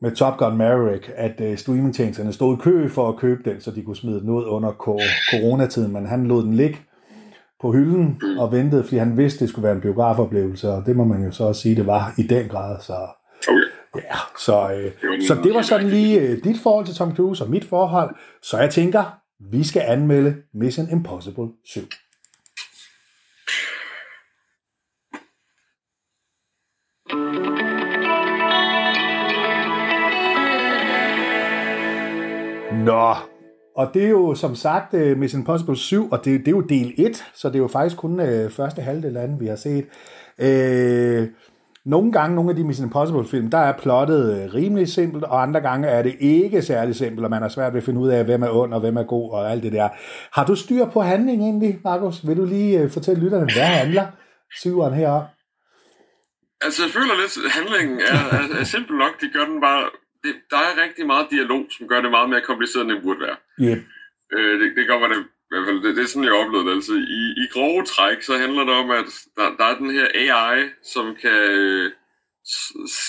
med 0.03 0.17
Top 0.17 0.37
Gun 0.37 0.57
Maverick, 0.57 1.13
at 1.17 1.41
uh, 1.41 1.57
streamingtjenesterne 1.57 2.33
stod 2.33 2.57
i 2.57 2.61
kø 2.61 2.89
for 2.89 3.09
at 3.09 3.17
købe 3.17 3.51
den, 3.51 3.61
så 3.61 3.71
de 3.71 3.83
kunne 3.83 3.97
smide 3.97 4.21
den 4.21 4.31
ud 4.31 4.45
under 4.45 4.73
coronatiden, 5.31 5.93
men 5.93 6.07
han 6.07 6.27
lod 6.27 6.43
den 6.43 6.55
ligge 6.55 6.79
på 7.61 7.73
hylden 7.73 8.21
og 8.39 8.53
ventede, 8.53 8.85
fordi 8.85 8.97
han 8.97 9.17
vidste, 9.17 9.41
det 9.41 9.49
skulle 9.49 9.63
være 9.63 9.75
en 9.75 9.81
biografoplevelse, 9.81 10.71
og 10.71 10.87
det 10.87 10.97
må 10.97 11.05
man 11.05 11.25
jo 11.25 11.31
så 11.31 11.45
også 11.45 11.61
sige, 11.61 11.77
det 11.77 11.87
var 11.87 12.15
i 12.19 12.23
den 12.23 12.49
grad. 12.49 12.81
Så, 12.81 12.97
ja, 13.97 14.17
så, 14.39 14.73
øh, 14.73 15.21
så 15.27 15.35
det 15.45 15.55
var 15.55 15.63
sådan 15.63 15.89
lige 15.89 16.21
øh, 16.21 16.45
dit 16.45 16.61
forhold 16.63 16.87
til 16.87 16.95
Tom 16.95 17.17
Cruise 17.17 17.45
og 17.45 17.51
mit 17.51 17.65
forhold. 17.65 18.15
Så 18.43 18.59
jeg 18.59 18.71
tænker, 18.71 19.19
vi 19.51 19.65
skal 19.65 19.83
anmelde 19.87 20.37
Mission 20.55 20.89
Impossible 20.91 21.49
7. 21.65 21.81
Nå, 32.85 33.15
og 33.79 33.91
det 33.95 34.05
er 34.05 34.09
jo 34.09 34.35
som 34.35 34.55
sagt 34.55 34.95
uh, 34.95 35.19
Mission 35.19 35.41
Impossible 35.41 35.77
7, 35.77 36.11
og 36.11 36.25
det, 36.25 36.41
det 36.41 36.49
er 36.49 36.53
jo 36.53 36.61
del 36.61 36.95
1, 36.99 37.25
så 37.35 37.49
det 37.49 37.55
er 37.55 37.59
jo 37.59 37.69
faktisk 37.69 37.97
kun 37.97 38.21
uh, 38.21 38.51
første 38.51 38.83
halvdel 38.83 39.17
af 39.17 39.29
den, 39.29 39.41
vi 39.41 39.47
har 39.47 39.57
set. 39.57 39.87
Uh, 40.39 41.29
nogle 41.85 42.13
gange, 42.13 42.37
nogle 42.37 42.51
af 42.51 42.57
de 42.57 42.65
Mission 42.65 42.87
Impossible-film, 42.87 43.51
der 43.51 43.59
er 43.59 43.73
plottet 43.73 44.47
uh, 44.47 44.55
rimelig 44.55 44.89
simpelt, 44.89 45.25
og 45.25 45.43
andre 45.43 45.61
gange 45.61 45.89
er 45.89 46.03
det 46.03 46.17
ikke 46.21 46.63
særlig 46.63 46.97
simpelt, 46.97 47.25
og 47.25 47.31
man 47.31 47.43
har 47.43 47.49
svært 47.49 47.73
ved 47.73 47.81
at 47.81 47.85
finde 47.85 48.01
ud 48.01 48.09
af, 48.09 48.25
hvem 48.25 48.43
er 48.43 48.51
ond 48.51 48.75
og 48.75 48.81
hvem 48.81 48.97
er 48.97 49.03
god 49.03 49.31
og 49.31 49.51
alt 49.51 49.63
det 49.63 49.73
der. 49.73 49.89
Har 50.33 50.45
du 50.45 50.55
styr 50.55 50.85
på 50.87 51.01
handling 51.01 51.43
egentlig, 51.43 51.81
Markus? 51.85 52.27
Vil 52.27 52.37
du 52.37 52.45
lige 52.45 52.85
uh, 52.85 52.91
fortælle 52.91 53.23
lytterne, 53.23 53.53
hvad 53.55 53.63
handler 53.63 54.07
syveren 54.51 54.95
her 54.95 55.23
Altså, 56.61 56.83
jeg 56.83 56.93
føler 56.93 57.15
lidt, 57.21 57.33
at 57.47 57.51
handlingen 57.59 58.01
er, 58.13 58.21
er, 58.39 58.61
er 58.61 58.65
simpel 58.65 58.97
nok. 58.97 59.21
De 59.21 59.27
gør 59.35 59.45
den 59.45 59.61
bare 59.61 59.85
det, 60.25 60.35
der 60.51 60.57
er 60.57 60.83
rigtig 60.83 61.07
meget 61.07 61.31
dialog, 61.31 61.67
som 61.71 61.89
gør 61.89 62.01
det 62.01 62.11
meget 62.11 62.31
mere 62.31 62.41
kompliceret, 62.41 62.83
end 62.83 62.93
det 62.93 63.03
burde 63.03 63.21
være. 63.21 63.37
Yep. 63.61 63.79
Øh, 64.33 64.61
det, 64.61 64.77
det 64.77 64.87
gør, 64.87 65.09
det, 65.09 65.19
i 65.19 65.51
hvert 65.51 65.67
fald, 65.67 65.83
det, 65.83 65.97
det 65.97 66.03
er 66.03 66.09
sådan, 66.09 66.25
jeg 66.25 66.41
oplevede 66.43 66.69
det. 66.69 66.75
Altså, 66.75 66.95
i, 66.95 67.21
I 67.43 67.47
grove 67.53 67.85
træk, 67.85 68.23
så 68.23 68.39
handler 68.39 68.65
det 68.65 68.75
om, 68.75 68.91
at 68.91 69.11
der, 69.37 69.57
der 69.59 69.65
er 69.65 69.79
den 69.79 69.91
her 69.91 70.07
AI, 70.15 70.69
som 70.83 71.17
kan 71.23 71.43
øh, 71.51 71.93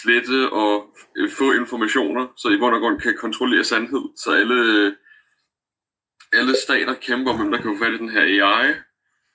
slette 0.02 0.50
og 0.52 0.74
øh, 1.18 1.30
få 1.30 1.52
informationer, 1.52 2.28
så 2.38 2.50
i 2.50 2.57
bund 2.57 2.76
og 2.76 2.81
grund 2.81 3.00
kan 3.00 3.18
kontrollere 3.18 3.64
sandhed. 3.64 4.04
Så 4.18 4.31
alle, 4.31 4.95
alle 6.33 6.56
stater 6.56 6.94
kæmper 6.94 7.31
om, 7.31 7.38
hvem 7.38 7.52
der 7.52 7.62
kan 7.62 7.78
få 7.78 7.83
fat 7.83 7.94
i 7.94 7.98
den 7.98 8.10
her 8.10 8.22
AI. 8.22 8.74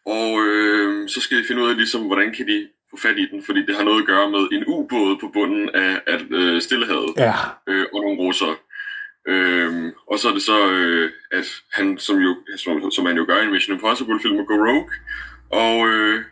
Og 0.06 0.46
øh, 0.46 1.08
så 1.08 1.20
skal 1.20 1.38
de 1.38 1.44
finde 1.44 1.62
ud 1.62 1.70
af, 1.70 1.76
ligesom, 1.76 2.06
hvordan 2.06 2.34
kan 2.34 2.46
de 2.46 2.68
få 2.94 3.08
fat 3.08 3.18
i 3.18 3.26
den, 3.30 3.42
fordi 3.46 3.66
det 3.66 3.76
har 3.76 3.84
noget 3.84 4.00
at 4.00 4.06
gøre 4.06 4.30
med 4.30 4.42
en 4.52 4.64
ubåd 4.66 5.16
på 5.20 5.30
bunden 5.32 5.68
af, 5.74 6.00
af 6.06 6.18
øh, 6.30 6.62
Stillehavet 6.62 7.12
ja. 7.16 7.34
øh, 7.66 7.86
og 7.94 8.00
nogle 8.00 8.18
russere. 8.18 8.54
Øhm, 9.26 9.92
og 10.10 10.18
så 10.18 10.28
er 10.28 10.32
det 10.32 10.42
så, 10.42 10.70
øh, 10.70 11.10
at 11.32 11.46
han, 11.72 11.98
som, 11.98 12.16
jo, 12.16 12.36
som, 12.56 12.90
som 12.90 13.06
han 13.06 13.16
jo 13.16 13.24
gør 13.28 13.40
i 13.40 13.44
en 13.44 13.52
Mission 13.52 13.76
Impossible-film, 13.76 14.46
gå 14.46 14.54
rogue, 14.54 14.90
og 15.50 15.88
øh, 15.88 16.24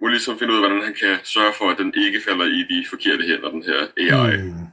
må 0.00 0.06
ligesom 0.08 0.38
finde 0.38 0.52
ud 0.52 0.58
af, 0.58 0.62
hvordan 0.62 0.84
han 0.84 0.94
kan 0.94 1.16
sørge 1.24 1.52
for, 1.58 1.70
at 1.70 1.78
den 1.78 1.94
ikke 1.96 2.20
falder 2.28 2.44
i 2.44 2.62
de 2.70 2.86
forkerte 2.90 3.22
hænder, 3.22 3.50
den 3.50 3.62
her 3.62 3.80
AI. 3.96 4.36
Mm. 4.36 4.66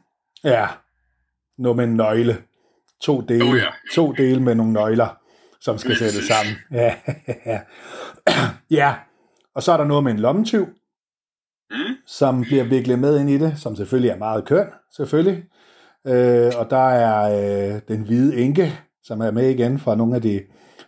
Ja, 0.44 0.68
noget 1.58 1.78
med 1.78 1.86
en 1.86 1.96
nøgle. 1.96 2.44
To 3.02 3.22
dele, 3.22 3.44
oh, 3.44 3.58
ja. 3.58 3.70
to 3.94 4.12
dele 4.12 4.42
med 4.42 4.56
nogle 4.56 4.74
nøgler, 4.74 5.08
som 5.60 5.78
skal 5.78 5.96
sættes 5.96 6.24
sammen. 6.26 6.56
Ja, 6.72 6.96
ja. 7.46 7.60
ja, 8.70 8.96
og 9.56 9.64
så 9.64 9.72
er 9.72 9.78
der 9.78 9.86
noget 9.86 10.04
med 10.04 10.12
en 10.12 10.20
lommetyv, 10.20 10.68
mm. 11.72 11.96
som 12.06 12.42
bliver 12.42 12.64
viklet 12.64 13.00
med 13.00 13.20
ind 13.20 13.30
i 13.30 13.38
det, 13.38 13.54
som 13.58 13.76
selvfølgelig 13.76 14.10
er 14.10 14.18
meget 14.18 14.46
køn, 14.46 14.66
selvfølgelig. 14.96 15.44
Øh, 16.08 16.52
og 16.58 16.70
der 16.70 16.90
er 16.90 17.22
øh, 17.74 17.82
den 17.88 18.02
hvide 18.02 18.38
enke, 18.38 18.74
som 19.04 19.22
er 19.22 19.32
med 19.32 19.50
igen 19.50 19.80
fra 19.80 19.96
nogle 19.96 20.16
af 20.16 20.22
de, 20.22 20.42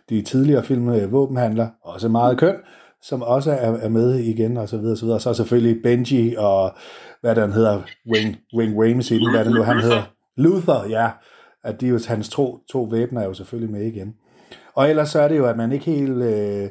de 0.08 0.22
tidligere 0.22 0.64
film 0.64 0.82
med 0.82 1.06
våbenhandler, 1.06 1.68
også 1.84 2.08
meget 2.08 2.38
køn, 2.38 2.54
som 3.02 3.22
også 3.22 3.50
er, 3.50 3.72
er 3.72 3.88
med 3.88 4.14
igen, 4.14 4.56
og 4.56 4.68
så 4.68 4.76
videre, 4.78 4.92
og 4.92 4.98
så 4.98 5.04
videre. 5.04 5.16
Og 5.16 5.20
så 5.20 5.34
selvfølgelig 5.34 5.82
Benji 5.82 6.34
og, 6.38 6.74
hvad 7.20 7.34
den 7.34 7.52
hedder, 7.52 7.82
Wing, 8.12 8.36
Wing 8.56 8.82
Rames 8.82 9.10
i 9.10 9.18
den, 9.18 9.30
hvad 9.30 9.44
det 9.44 9.54
nu 9.54 9.62
han 9.62 9.80
hedder. 9.80 10.02
Luther, 10.36 10.88
ja. 10.88 11.10
At 11.64 11.80
de 11.80 11.86
jo, 11.86 11.98
hans 12.08 12.28
to, 12.28 12.58
to 12.72 12.82
væbner 12.82 13.20
er 13.20 13.26
jo 13.26 13.34
selvfølgelig 13.34 13.72
med 13.72 13.86
igen. 13.86 14.14
Og 14.74 14.90
ellers 14.90 15.08
så 15.08 15.20
er 15.20 15.28
det 15.28 15.38
jo, 15.38 15.46
at 15.46 15.56
man 15.56 15.72
ikke 15.72 15.84
helt... 15.84 16.22
Øh, 16.22 16.68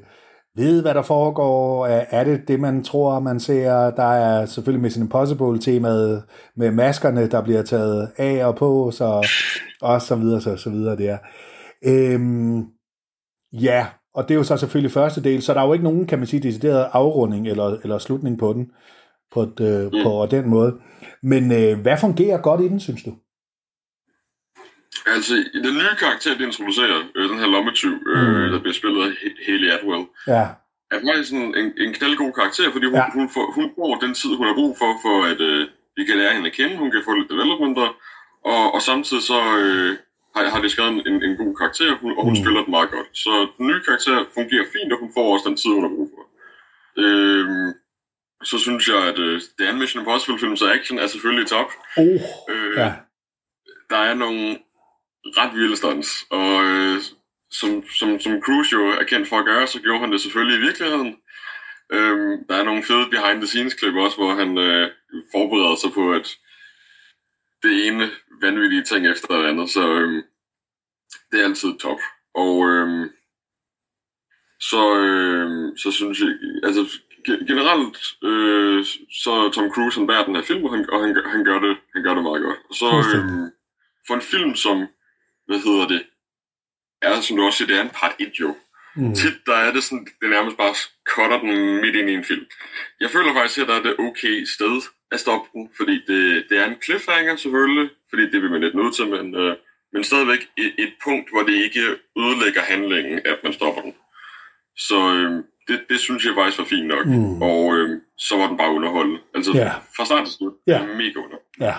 ved, 0.59 0.81
hvad 0.81 0.93
der 0.93 1.01
foregår? 1.01 1.85
Er 1.87 2.23
det 2.23 2.47
det, 2.47 2.59
man 2.59 2.83
tror, 2.83 3.19
man 3.19 3.39
ser? 3.39 3.91
Der 3.91 4.03
er 4.03 4.45
selvfølgelig 4.45 4.81
Mission 4.81 5.03
Impossible-temaet 5.03 6.23
med 6.55 6.71
maskerne, 6.71 7.27
der 7.27 7.41
bliver 7.41 7.61
taget 7.61 8.11
af 8.17 8.45
og 8.45 8.55
på, 8.55 8.91
så, 8.91 9.27
og 9.81 10.01
så 10.01 10.15
videre, 10.15 10.41
så, 10.41 10.57
så 10.57 10.69
videre 10.69 10.97
der. 10.97 11.17
Øhm, 11.85 12.65
ja, 13.53 13.87
og 14.13 14.23
det 14.23 14.31
er 14.31 14.37
jo 14.37 14.43
så 14.43 14.57
selvfølgelig 14.57 14.91
første 14.91 15.23
del, 15.23 15.41
så 15.41 15.53
der 15.53 15.61
er 15.61 15.65
jo 15.65 15.73
ikke 15.73 15.85
nogen, 15.85 16.07
kan 16.07 16.17
man 16.17 16.27
sige, 16.27 16.43
decideret 16.43 16.87
afrunding 16.93 17.47
eller, 17.47 17.77
eller 17.83 17.97
slutning 17.97 18.39
på 18.39 18.53
den, 18.53 18.71
på, 19.33 19.41
et, 19.41 19.59
øh, 19.59 19.91
på 20.05 20.27
den 20.31 20.49
måde. 20.49 20.75
Men 21.23 21.51
øh, 21.51 21.81
hvad 21.81 21.97
fungerer 21.97 22.41
godt 22.41 22.61
i 22.61 22.67
den, 22.67 22.79
synes 22.79 23.03
du? 23.03 23.13
Altså, 25.05 25.33
den 25.53 25.73
nye 25.73 25.95
karakter, 25.99 26.37
de 26.37 26.43
introducerer, 26.43 27.03
øh, 27.15 27.29
den 27.29 27.39
her 27.39 27.47
lommetyv, 27.47 27.95
øh, 28.07 28.27
mm. 28.27 28.51
der 28.51 28.59
bliver 28.59 28.73
spillet 28.73 29.01
af 29.07 29.11
Haley 29.45 29.69
Atwell, 29.69 30.05
ja. 30.27 30.45
er 30.91 30.99
faktisk 31.05 31.33
en, 31.33 31.55
en, 31.57 31.73
en 31.77 31.93
knaldgod 31.93 32.31
karakter, 32.33 32.71
fordi 32.71 32.85
hun, 32.85 32.95
ja. 32.95 33.05
hun, 33.13 33.29
får, 33.29 33.51
hun 33.51 33.71
får 33.75 33.95
den 34.03 34.13
tid, 34.13 34.29
hun 34.35 34.47
har 34.47 34.53
brug 34.53 34.77
for, 34.77 34.91
for 35.05 35.25
at 35.31 35.41
øh, 35.41 35.67
vi 35.97 36.03
kan 36.05 36.17
lære 36.17 36.33
hende 36.33 36.47
at 36.47 36.53
kende, 36.55 36.77
hun 36.77 36.91
kan 36.91 37.01
få 37.05 37.13
lidt 37.13 37.29
developmenter, 37.29 37.89
og, 38.45 38.73
og 38.75 38.81
samtidig 38.81 39.23
så 39.23 39.39
øh, 39.63 39.97
har, 40.35 40.49
har 40.53 40.61
de 40.61 40.69
skrevet 40.69 41.07
en, 41.07 41.23
en 41.23 41.37
god 41.37 41.55
karakter, 41.55 41.95
hun, 42.01 42.11
og 42.17 42.23
hun 42.23 42.33
mm. 42.33 42.41
spiller 42.41 42.61
den 42.63 42.71
meget 42.71 42.91
godt. 42.91 43.07
Så 43.13 43.47
den 43.57 43.67
nye 43.67 43.81
karakter 43.87 44.25
fungerer 44.33 44.65
fint, 44.73 44.93
og 44.93 44.99
hun 44.99 45.11
får 45.13 45.33
også 45.33 45.49
den 45.49 45.57
tid, 45.57 45.71
hun 45.77 45.83
har 45.83 45.95
brug 45.97 46.09
for. 46.15 46.23
øh, 47.03 47.73
så 48.43 48.57
synes 48.59 48.87
jeg, 48.87 49.01
at 49.07 49.19
øh, 49.19 49.41
det 49.57 49.67
er 49.67 49.71
en 49.71 49.79
Mission 49.79 50.01
Impossible-film, 50.01 50.55
så 50.57 50.71
action 50.71 50.99
er 50.99 51.07
selvfølgelig 51.07 51.47
top. 51.47 51.69
Oh, 51.97 52.19
Øh, 52.49 52.77
ja. 52.77 52.93
Der 53.89 53.97
er 53.97 54.13
nogle 54.13 54.57
ret 55.37 55.55
vilde 55.55 55.75
stunts, 55.77 56.25
og 56.29 56.63
øh, 56.63 56.97
som, 57.51 57.83
som, 57.99 58.19
som 58.19 58.41
Cruise 58.41 58.73
jo 58.75 58.87
er 58.87 59.03
kendt 59.03 59.27
for 59.27 59.39
at 59.39 59.45
gøre, 59.45 59.67
så 59.67 59.79
gjorde 59.81 59.99
han 59.99 60.11
det 60.11 60.21
selvfølgelig 60.21 60.57
i 60.59 60.61
virkeligheden. 60.61 61.17
Øhm, 61.91 62.45
der 62.49 62.55
er 62.55 62.63
nogle 62.63 62.83
fede 62.83 63.09
behind-the-scenes-klip 63.09 63.95
også, 63.95 64.17
hvor 64.17 64.33
han 64.35 64.57
øh, 64.57 64.91
forbereder 65.31 65.75
sig 65.75 65.91
på, 65.93 66.13
at 66.13 66.27
det 67.63 67.87
ene 67.87 68.09
vanvittige 68.41 68.83
ting 68.83 69.07
efter 69.07 69.37
det 69.37 69.47
andet, 69.47 69.69
så 69.69 69.91
øh, 69.93 70.23
det 71.31 71.39
er 71.41 71.45
altid 71.45 71.77
top. 71.79 71.99
Og 72.35 72.67
øh, 72.69 73.09
så, 74.59 74.95
øh, 74.99 75.77
så 75.77 75.91
synes 75.91 76.19
jeg, 76.19 76.29
altså 76.63 76.81
ge- 77.27 77.45
generelt, 77.47 77.97
øh, 78.23 78.85
så 79.23 79.51
Tom 79.53 79.71
Cruise 79.71 79.99
han 79.99 80.07
bærer 80.07 80.25
den 80.25 80.35
her 80.35 80.43
film, 80.43 80.63
og 80.65 80.71
han, 80.71 80.89
og 80.89 81.01
han, 81.01 81.13
gør- 81.13 81.29
han, 81.29 81.43
gør 81.45 81.59
det, 81.59 81.77
han 81.93 82.03
gør 82.03 82.13
det 82.13 82.23
meget 82.23 82.41
godt. 82.43 82.59
Og 82.69 82.75
så 82.75 82.89
Fuldstændig. 82.91 83.35
øh, 83.45 83.51
for 84.07 84.15
en 84.15 84.21
film 84.21 84.55
som, 84.55 84.87
hvad 85.49 85.59
hedder 85.67 85.87
det, 85.93 86.01
er 87.01 87.21
som 87.21 87.37
du 87.37 87.43
også 87.45 87.57
siger, 87.57 87.67
det 87.67 87.77
er 87.77 87.81
en 87.81 87.97
part 88.01 88.15
1 88.19 88.31
jo. 88.39 88.55
Mm. 88.95 89.15
Tit 89.15 89.37
der 89.45 89.55
er 89.55 89.71
det 89.73 89.83
sådan, 89.83 90.07
det 90.21 90.29
nærmest 90.29 90.57
bare 90.57 90.75
cutter 91.11 91.39
den 91.39 91.81
midt 91.81 91.95
ind 91.95 92.09
i 92.09 92.13
en 92.13 92.23
film. 92.31 92.45
Jeg 92.99 93.09
føler 93.09 93.33
faktisk, 93.33 93.59
at 93.59 93.67
der 93.67 93.75
er 93.75 93.81
det 93.83 93.95
okay 93.99 94.43
sted 94.55 94.81
at 95.11 95.19
stoppe 95.19 95.49
den, 95.53 95.69
fordi 95.77 95.95
det, 96.07 96.45
det 96.49 96.57
er 96.59 96.65
en 96.65 96.81
cliffhanger 96.83 97.35
selvfølgelig, 97.35 97.89
fordi 98.09 98.23
det 98.31 98.41
vil 98.41 98.51
man 98.51 98.61
lidt 98.61 98.75
nødt 98.75 98.95
til, 98.95 99.07
men, 99.07 99.35
øh, 99.35 99.55
men 99.93 100.03
stadigvæk 100.03 100.41
et, 100.57 100.73
et 100.77 100.93
punkt, 101.03 101.29
hvor 101.31 101.43
det 101.43 101.53
ikke 101.53 101.81
ødelægger 102.17 102.61
handlingen, 102.61 103.19
at 103.25 103.37
man 103.43 103.53
stopper 103.53 103.81
den. 103.81 103.93
Så 104.77 105.13
øh, 105.15 105.43
det, 105.67 105.85
det 105.89 105.99
synes 105.99 106.25
jeg 106.25 106.33
faktisk 106.35 106.59
var 106.59 106.65
fint 106.65 106.87
nok, 106.87 107.05
Mm. 107.05 107.41
og 107.41 107.75
øh, 107.77 108.01
så 108.17 108.37
var 108.37 108.47
den 108.47 108.57
bare 108.57 108.71
underholdende. 108.71 109.19
Altså 109.35 109.51
Ja. 109.55 109.71
fra 109.95 110.05
start 110.05 110.25
til 110.27 110.35
slut, 110.35 110.53
er 110.75 110.85
mega 110.87 111.17
underholdende. 111.23 111.65
Ja, 111.67 111.75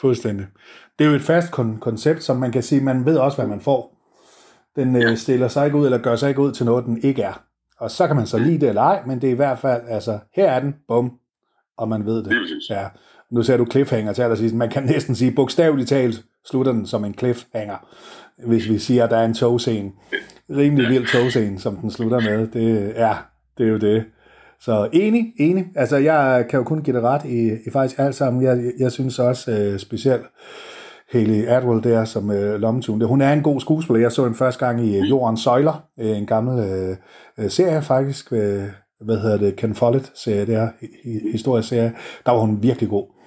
fuldstændig. 0.00 0.46
Det 0.98 1.04
er 1.04 1.08
jo 1.10 1.16
et 1.16 1.22
fast 1.22 1.48
kon- 1.58 1.78
koncept, 1.80 2.22
som 2.22 2.36
man 2.36 2.52
kan 2.52 2.62
sige, 2.62 2.80
man 2.80 3.04
ved 3.04 3.16
også, 3.16 3.36
hvad 3.36 3.46
man 3.46 3.60
får. 3.60 3.94
Den 4.76 4.96
øh, 4.96 5.02
Ja. 5.02 5.14
stiller 5.14 5.48
sig 5.48 5.66
ikke 5.66 5.78
ud, 5.78 5.84
eller 5.84 5.98
gør 5.98 6.16
sig 6.16 6.28
ikke 6.28 6.40
ud 6.40 6.52
til 6.52 6.66
noget, 6.66 6.84
den 6.84 7.00
ikke 7.02 7.22
er. 7.22 7.42
Og 7.80 7.90
så 7.90 8.06
kan 8.06 8.16
man 8.16 8.26
så 8.26 8.38
lide 8.38 8.58
det 8.60 8.68
eller 8.68 8.82
ej, 8.82 9.02
men 9.06 9.20
det 9.20 9.28
er 9.28 9.32
i 9.32 9.36
hvert 9.36 9.58
fald, 9.58 9.82
altså, 9.88 10.18
her 10.36 10.50
er 10.50 10.60
den, 10.60 10.74
bum, 10.88 11.12
og 11.78 11.88
man 11.88 12.06
ved 12.06 12.16
det. 12.16 12.26
Præcis. 12.26 12.70
Ja. 12.70 12.86
Nu 13.30 13.42
ser 13.42 13.56
du 13.56 13.66
cliffhanger 13.70 14.12
til 14.12 14.22
allersidst. 14.22 14.54
Man 14.54 14.68
kan 14.70 14.82
næsten 14.82 15.14
sige, 15.14 15.30
bogstaveligt 15.32 15.88
talt 15.88 16.22
slutter 16.50 16.72
den 16.72 16.86
som 16.86 17.04
en 17.04 17.14
cliffhanger, 17.18 17.86
hvis 18.46 18.68
vi 18.68 18.78
siger, 18.78 19.04
at 19.04 19.10
der 19.10 19.16
er 19.16 19.24
en 19.24 19.34
togscene. 19.34 19.90
Rimelig 20.50 20.88
vild 20.88 21.06
togscene, 21.06 21.58
som 21.60 21.76
den 21.76 21.90
slutter 21.90 22.20
med. 22.20 22.46
Det, 22.46 22.92
ja, 22.96 23.16
det 23.58 23.66
er 23.66 23.70
jo 23.70 23.78
det. 23.78 24.04
Så 24.60 24.88
enig, 24.92 25.32
enig. 25.38 25.66
Altså, 25.76 25.96
jeg 25.96 26.46
kan 26.50 26.58
jo 26.58 26.64
kun 26.64 26.82
give 26.82 26.96
det 26.96 27.02
ret 27.04 27.24
i, 27.24 27.50
i 27.66 27.70
faktisk 27.72 27.98
alt 27.98 28.14
sammen. 28.14 28.42
Jeg, 28.42 28.72
jeg 28.78 28.92
synes 28.92 29.18
også 29.18 29.50
øh, 29.52 29.78
specielt 29.78 30.22
Haley 31.12 31.46
Atwell 31.46 31.84
der 31.84 32.04
som 32.04 32.30
øh, 32.30 32.60
lommetun. 32.60 33.02
Hun 33.02 33.20
er 33.20 33.32
en 33.32 33.42
god 33.42 33.60
skuespiller. 33.60 34.00
Jeg 34.00 34.12
så 34.12 34.22
hende 34.24 34.38
første 34.38 34.66
gang 34.66 34.86
i 34.86 34.96
øh, 34.98 35.10
Jordens 35.10 35.40
Søjler, 35.40 35.84
øh, 36.00 36.18
en 36.18 36.26
gammel 36.26 36.64
øh, 36.70 36.96
øh, 37.38 37.50
serie 37.50 37.82
faktisk. 37.82 38.32
Øh, 38.32 38.62
hvad 39.00 39.16
hedder 39.18 39.38
det? 39.38 39.56
Ken 39.56 39.74
Follett-serie 39.74 40.46
der, 40.46 40.68
hi- 40.82 41.02
hi- 41.04 41.32
historieserie. 41.32 41.92
Der 42.26 42.32
var 42.32 42.38
hun 42.40 42.62
virkelig 42.62 42.88
god. 42.88 43.17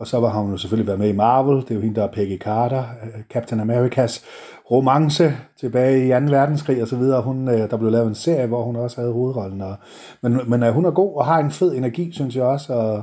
Og 0.00 0.06
så 0.06 0.20
var 0.20 0.40
hun 0.40 0.50
jo 0.50 0.56
selvfølgelig 0.56 0.86
været 0.86 0.98
med 0.98 1.08
i 1.08 1.16
Marvel. 1.16 1.56
Det 1.56 1.70
er 1.70 1.74
jo 1.74 1.80
hende, 1.80 1.94
der 2.00 2.06
er 2.06 2.12
Peggy 2.12 2.38
Carter, 2.38 2.84
øh, 3.02 3.22
Captain 3.32 3.60
Americas 3.60 4.24
romance 4.70 5.36
tilbage 5.60 6.06
i 6.06 6.26
2. 6.26 6.26
verdenskrig 6.30 6.82
og 6.82 6.88
så 6.88 6.96
videre. 6.96 7.22
Hun, 7.22 7.48
øh, 7.48 7.70
der 7.70 7.76
blev 7.76 7.90
lavet 7.90 8.08
en 8.08 8.14
serie, 8.14 8.46
hvor 8.46 8.62
hun 8.62 8.76
også 8.76 9.00
havde 9.00 9.12
hovedrollen. 9.12 9.60
Og, 9.60 9.76
men, 10.22 10.40
men 10.46 10.62
øh, 10.62 10.72
hun 10.72 10.84
er 10.84 10.90
god 10.90 11.16
og 11.16 11.26
har 11.26 11.38
en 11.38 11.50
fed 11.50 11.74
energi, 11.74 12.12
synes 12.12 12.36
jeg 12.36 12.44
også. 12.44 12.72
Og, 12.72 13.02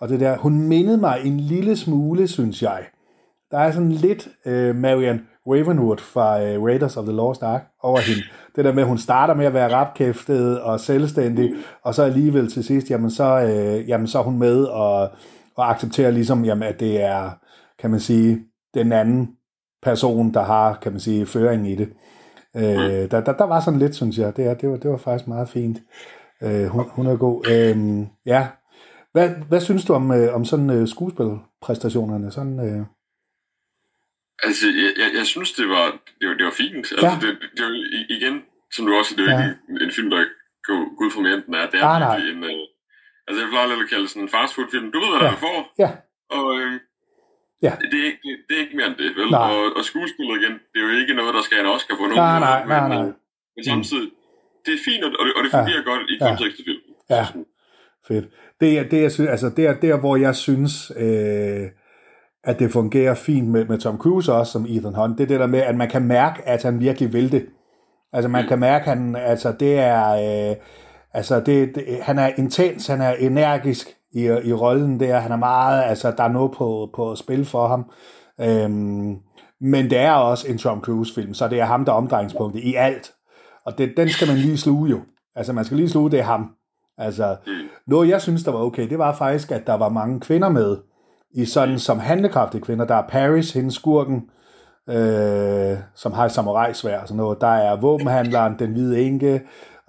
og 0.00 0.08
det 0.08 0.20
der, 0.20 0.36
hun 0.36 0.60
mindede 0.60 0.98
mig 0.98 1.20
en 1.24 1.40
lille 1.40 1.76
smule, 1.76 2.28
synes 2.28 2.62
jeg. 2.62 2.80
Der 3.50 3.58
er 3.58 3.70
sådan 3.72 3.92
lidt 3.92 4.28
øh, 4.46 4.76
Marian 4.76 5.20
Ravenwood 5.46 5.98
fra 5.98 6.42
øh, 6.42 6.62
Raiders 6.62 6.96
of 6.96 7.04
the 7.04 7.16
Lost 7.16 7.42
Ark 7.42 7.62
over 7.82 7.98
hende. 7.98 8.22
Det 8.56 8.64
der 8.64 8.72
med, 8.72 8.82
at 8.82 8.88
hun 8.88 8.98
starter 8.98 9.34
med 9.34 9.46
at 9.46 9.54
være 9.54 9.74
rapkæftet 9.74 10.60
og 10.60 10.80
selvstændig, 10.80 11.52
og 11.82 11.94
så 11.94 12.02
alligevel 12.02 12.50
til 12.50 12.64
sidst, 12.64 12.90
jamen 12.90 13.10
så, 13.10 13.40
øh, 13.40 13.88
jamen 13.88 14.06
så 14.06 14.18
er 14.18 14.22
hun 14.22 14.38
med 14.38 14.64
og, 14.64 15.10
og 15.60 15.70
accepterer 15.70 16.10
ligesom, 16.10 16.44
jamen, 16.44 16.68
at 16.68 16.80
det 16.80 17.02
er, 17.02 17.30
kan 17.78 17.90
man 17.90 18.00
sige, 18.00 18.44
den 18.74 18.92
anden 18.92 19.36
person, 19.82 20.34
der 20.34 20.42
har, 20.42 20.78
kan 20.82 20.92
man 20.92 21.00
sige, 21.00 21.26
føring 21.26 21.70
i 21.70 21.74
det. 21.76 21.88
Øh, 22.56 23.10
der, 23.10 23.20
der, 23.20 23.32
der 23.36 23.44
var 23.44 23.60
sådan 23.60 23.78
lidt, 23.78 23.94
synes 23.94 24.18
jeg. 24.18 24.36
Det, 24.36 24.46
er- 24.46 24.54
det, 24.54 24.68
var, 24.70 24.76
det 24.76 24.90
var 24.90 24.96
faktisk 24.96 25.28
meget 25.28 25.48
fint. 25.48 25.78
Øh, 26.42 26.66
hun, 26.66 26.84
hun 26.90 27.06
er 27.06 27.16
god. 27.16 27.46
Øh, 27.50 28.06
ja. 28.26 28.48
Hvad, 29.12 29.28
hvad 29.48 29.60
synes 29.60 29.84
du 29.84 29.92
om, 29.94 30.10
øh, 30.10 30.34
om 30.34 30.44
sådan 30.44 30.70
øh, 30.70 30.88
skuespilpræstationerne? 30.88 32.30
Sådan, 32.32 32.60
øh, 32.60 32.86
Altså, 34.42 34.66
jeg, 34.66 34.90
jeg, 35.02 35.08
jeg 35.18 35.26
synes, 35.26 35.52
det 35.52 35.68
var, 35.68 35.86
det 36.20 36.28
var, 36.28 36.34
det 36.34 36.44
var 36.44 36.56
fint. 36.62 36.76
Altså, 36.92 37.06
Ja. 37.06 37.12
det, 37.22 37.30
det 37.56 37.62
var 37.64 37.72
igen, 38.16 38.42
som 38.74 38.86
du 38.86 38.92
også 39.00 39.12
det 39.18 39.24
er 39.28 39.32
Ja. 39.32 39.38
ikke 39.44 39.54
en, 39.70 39.76
en 39.86 39.92
film, 39.96 40.10
der 40.10 40.20
går 40.66 40.78
ud 41.02 41.10
fra 41.14 41.20
mere, 41.24 41.34
end 41.34 41.42
den 41.46 41.54
er. 41.54 41.66
Det 41.72 41.80
er 41.80 41.86
virkelig 42.14 42.36
en... 42.36 42.44
Øh, 42.44 42.66
altså, 43.26 43.38
jeg 43.42 43.48
plejer 43.52 43.68
lidt 43.70 43.82
at 43.84 43.90
kalde 43.92 44.06
sådan 44.12 44.22
en 44.26 44.32
fastfood-film. 44.36 44.86
Du 44.94 44.98
ved, 45.02 45.10
hvad 45.12 45.20
Ja. 45.20 45.26
der 45.26 45.34
du 45.36 45.40
får, 45.48 45.58
ja, 45.84 45.90
og 46.38 46.46
øh, 46.60 46.72
Ja. 47.66 47.72
det, 47.92 47.98
er 48.02 48.06
ikke, 48.10 48.20
det, 48.26 48.32
det 48.46 48.52
er 48.56 48.60
ikke 48.64 48.76
mere 48.78 48.88
end 48.92 48.98
det, 49.02 49.10
vel? 49.20 49.28
Nej. 49.30 49.50
Og, 49.54 49.62
og 49.78 49.82
skuespillet 49.90 50.34
igen, 50.40 50.54
det 50.70 50.76
er 50.80 50.84
jo 50.88 50.92
ikke 51.02 51.14
noget, 51.20 51.32
der 51.38 51.42
skal 51.46 51.56
en 51.64 51.66
Oscar 51.76 51.94
på 52.00 52.04
nogen 52.10 52.16
nej, 52.16 52.38
nej, 52.48 52.58
nej, 52.72 52.80
men, 52.88 52.90
nej. 52.98 53.06
øh, 53.06 53.12
Men 53.56 53.62
samtidig, 53.70 54.08
det 54.66 54.72
er 54.78 54.82
fint, 54.88 55.02
og 55.04 55.10
det, 55.10 55.18
og 55.36 55.40
det 55.44 55.50
Ja. 55.52 55.58
fungerer 55.58 55.82
godt 55.90 56.02
i 56.12 56.14
Ja. 56.20 56.26
kontekst 56.28 56.56
til 56.58 56.64
filmen. 56.68 56.92
Ja. 57.16 57.24
Fedt. 58.08 58.26
Det 58.60 58.78
er, 58.78 58.82
det, 58.92 58.98
jeg 59.06 59.12
synes, 59.12 59.30
altså, 59.30 59.48
det 59.56 59.64
er 59.66 59.74
der, 59.86 59.96
hvor 60.04 60.16
jeg 60.26 60.34
synes, 60.36 60.92
øh, 61.04 61.64
at 62.44 62.58
det 62.58 62.72
fungerer 62.72 63.14
fint 63.14 63.48
med, 63.48 63.64
med 63.64 63.78
Tom 63.78 63.98
Cruise 63.98 64.32
også, 64.32 64.52
som 64.52 64.66
Ethan 64.68 64.94
Hunt. 64.94 65.18
Det 65.18 65.24
er 65.24 65.28
det 65.28 65.40
der 65.40 65.46
med, 65.46 65.60
at 65.60 65.76
man 65.76 65.88
kan 65.90 66.02
mærke, 66.02 66.42
at 66.48 66.62
han 66.62 66.80
virkelig 66.80 67.12
vil 67.12 67.32
det. 67.32 67.46
Altså, 68.12 68.28
man 68.28 68.48
kan 68.48 68.58
mærke, 68.58 68.82
at 68.90 68.96
han, 68.98 69.16
altså, 69.16 69.52
det 69.60 69.78
er, 69.78 70.02
øh, 70.50 70.56
altså, 71.14 71.40
det, 71.40 71.74
det, 71.74 71.84
han 72.02 72.18
er 72.18 72.30
intens, 72.38 72.86
han 72.86 73.00
er 73.00 73.12
energisk 73.12 73.88
i, 74.12 74.24
i 74.24 74.52
rollen 74.52 75.00
der. 75.00 75.18
Han 75.18 75.32
er 75.32 75.36
meget, 75.36 75.82
altså, 75.82 76.10
der 76.10 76.24
er 76.24 76.28
noget 76.28 76.52
på, 76.52 76.90
på 76.94 77.14
spil 77.16 77.44
for 77.44 77.66
ham. 77.68 77.84
Øhm, 78.40 79.16
men 79.60 79.90
det 79.90 79.98
er 79.98 80.12
også 80.12 80.48
en 80.48 80.58
Tom 80.58 80.80
Cruise-film, 80.80 81.34
så 81.34 81.48
det 81.48 81.60
er 81.60 81.64
ham, 81.64 81.84
der 81.84 81.92
er 81.92 81.96
omdrejningspunktet 81.96 82.60
i 82.62 82.74
alt. 82.74 83.12
Og 83.66 83.78
det, 83.78 83.92
den 83.96 84.08
skal 84.08 84.28
man 84.28 84.36
lige 84.36 84.58
sluge 84.58 84.90
jo. 84.90 85.00
Altså, 85.36 85.52
man 85.52 85.64
skal 85.64 85.76
lige 85.76 85.88
sluge, 85.88 86.10
det 86.10 86.18
er 86.18 86.24
ham. 86.24 86.50
Altså, 86.98 87.36
Mm. 87.46 87.52
noget 87.86 88.08
jeg 88.08 88.20
synes, 88.20 88.44
der 88.44 88.50
var 88.52 88.58
okay, 88.58 88.88
det 88.90 88.98
var 88.98 89.14
faktisk, 89.14 89.50
at 89.52 89.66
der 89.66 89.74
var 89.74 89.88
mange 89.88 90.20
kvinder 90.20 90.48
med, 90.48 90.76
i 91.34 91.44
sådan 91.44 91.78
som 91.78 91.98
handlekraftige 91.98 92.60
kvinder. 92.60 92.84
Der 92.84 92.94
er 92.94 93.08
Paris, 93.08 93.52
hendes 93.52 93.74
skurken, 93.74 94.22
øh, 94.88 95.78
som 95.94 96.12
har 96.12 96.24
et 96.24 96.32
samurai-svær 96.32 97.00
og 97.00 97.08
sådan 97.08 97.16
noget. 97.16 97.40
Der 97.40 97.46
er 97.46 97.80
våbenhandleren, 97.80 98.58
den 98.58 98.72
hvide 98.72 99.00
enke, 99.02 99.40